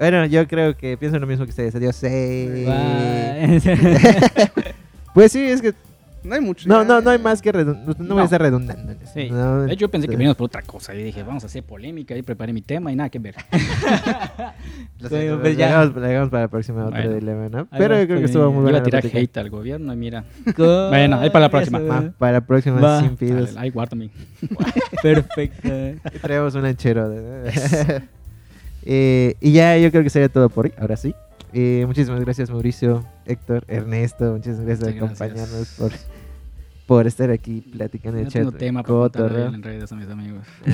[0.00, 1.76] bueno, yo creo que pienso lo mismo que ustedes.
[1.76, 1.94] Adiós.
[1.94, 2.64] Sí.
[2.66, 3.60] Bye.
[5.14, 5.72] Pues sí, es que
[6.24, 6.68] No hay mucho.
[6.68, 6.88] no, ya.
[6.88, 7.86] no, no hay más que redundar.
[7.86, 8.18] No, voy No.
[8.20, 8.92] a estar redundando.
[8.92, 9.12] en eso.
[9.14, 9.28] Sí.
[9.30, 10.16] No, De hecho, yo pensé que sí.
[10.16, 10.94] veníamos por otra cosa.
[10.94, 12.16] Y dije, vamos a hacer polémica.
[12.16, 13.34] Y preparé mi tema y nada que ver.
[15.00, 15.90] Lo Sí, siento, pues ya.
[15.92, 17.14] para la próxima otro Bueno.
[17.14, 17.66] dilema, ¿no?
[17.76, 19.18] Pero yo creo que pues, estuvo muy Iba buena a la tirar plática.
[19.20, 20.24] hate al gobierno y mira.
[20.56, 21.78] Bueno, ahí para la próxima.
[21.80, 23.00] Va, para la próxima, Va.
[23.00, 23.56] sin pidos.
[23.56, 24.10] Ahí guárdame.
[25.02, 25.68] Perfecto.
[26.14, 27.08] Y traemos un lanchero.
[27.08, 28.02] de-
[28.90, 30.72] Eh, y ya yo creo que sería todo por hoy.
[30.78, 31.14] Ahora sí.
[31.52, 34.32] Muchísimas gracias Mauricio, Héctor, Ernesto.
[34.32, 35.92] Muchas gracias por acompañarnos, por,
[36.86, 38.42] por estar aquí platicando en No el chat.
[38.42, 40.44] tengo tema para en redes a mis amigos.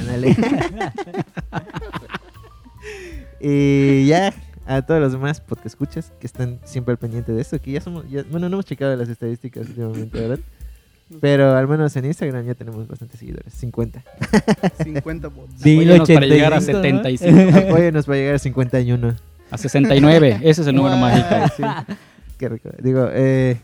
[3.41, 4.33] Y ya
[4.67, 7.81] a todos los demás porque escuchas que están siempre al pendiente de esto, que ya
[7.81, 10.39] somos, ya- bueno, no hemos checado las estadísticas últimamente, ¿verdad?
[11.21, 14.03] Pero al menos en Instagram ya tenemos bastantes seguidores, 50.
[14.83, 15.61] 50 bots.
[15.61, 17.53] Apóyenos para llegar a 85, ¿no?
[17.53, 17.59] 75.
[17.69, 19.15] Apóyenos para llegar a 51.
[19.55, 20.41] A 69.
[20.43, 21.11] Ese es el número Guau.
[21.11, 21.55] mágico.
[21.57, 21.63] Sí,
[22.39, 22.71] qué rico.
[22.83, 23.59] Digo, eh,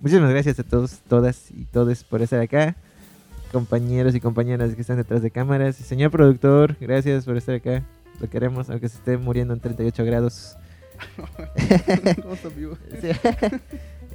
[0.00, 2.76] muchísimas gracias a todos, todas y todos por estar acá.
[3.52, 5.76] compañeros y compañeras que están detrás de cámaras.
[5.76, 7.82] Señor productor, gracias por estar acá.
[8.20, 10.56] Lo queremos, aunque se esté muriendo en 38 grados.
[12.22, 12.76] ¿Cómo está vivo?
[13.00, 13.08] Sí.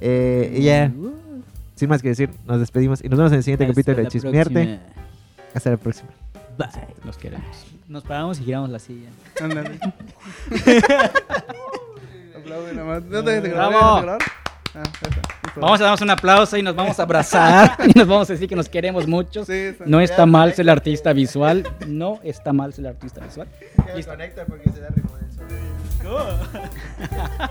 [0.02, 0.90] Eh, y ya,
[1.76, 4.08] sin más que decir, nos despedimos y nos vemos en el siguiente Hasta capítulo de
[4.08, 4.52] Chismearte.
[4.52, 4.78] próxima.
[5.54, 6.08] Hasta la próxima.
[6.56, 6.68] Bye.
[7.04, 7.69] Los queremos.
[7.90, 9.08] Nos paramos y giramos la silla.
[9.40, 9.80] Ándale.
[12.38, 13.02] Aplaude nada más.
[13.02, 14.04] ¿No te dejes de grabar?
[14.04, 14.18] Bravo.
[14.72, 15.24] ¿Dejas de grabar?
[15.42, 15.52] Ah.
[15.56, 18.48] Vamos a darnos un aplauso y nos vamos a abrazar y nos vamos a decir
[18.48, 19.44] que nos queremos mucho.
[19.44, 19.74] Sí.
[19.86, 21.66] No está mal ser el artista visual.
[21.84, 23.48] No está mal ser el artista visual.
[24.06, 24.90] Conecta porque se da.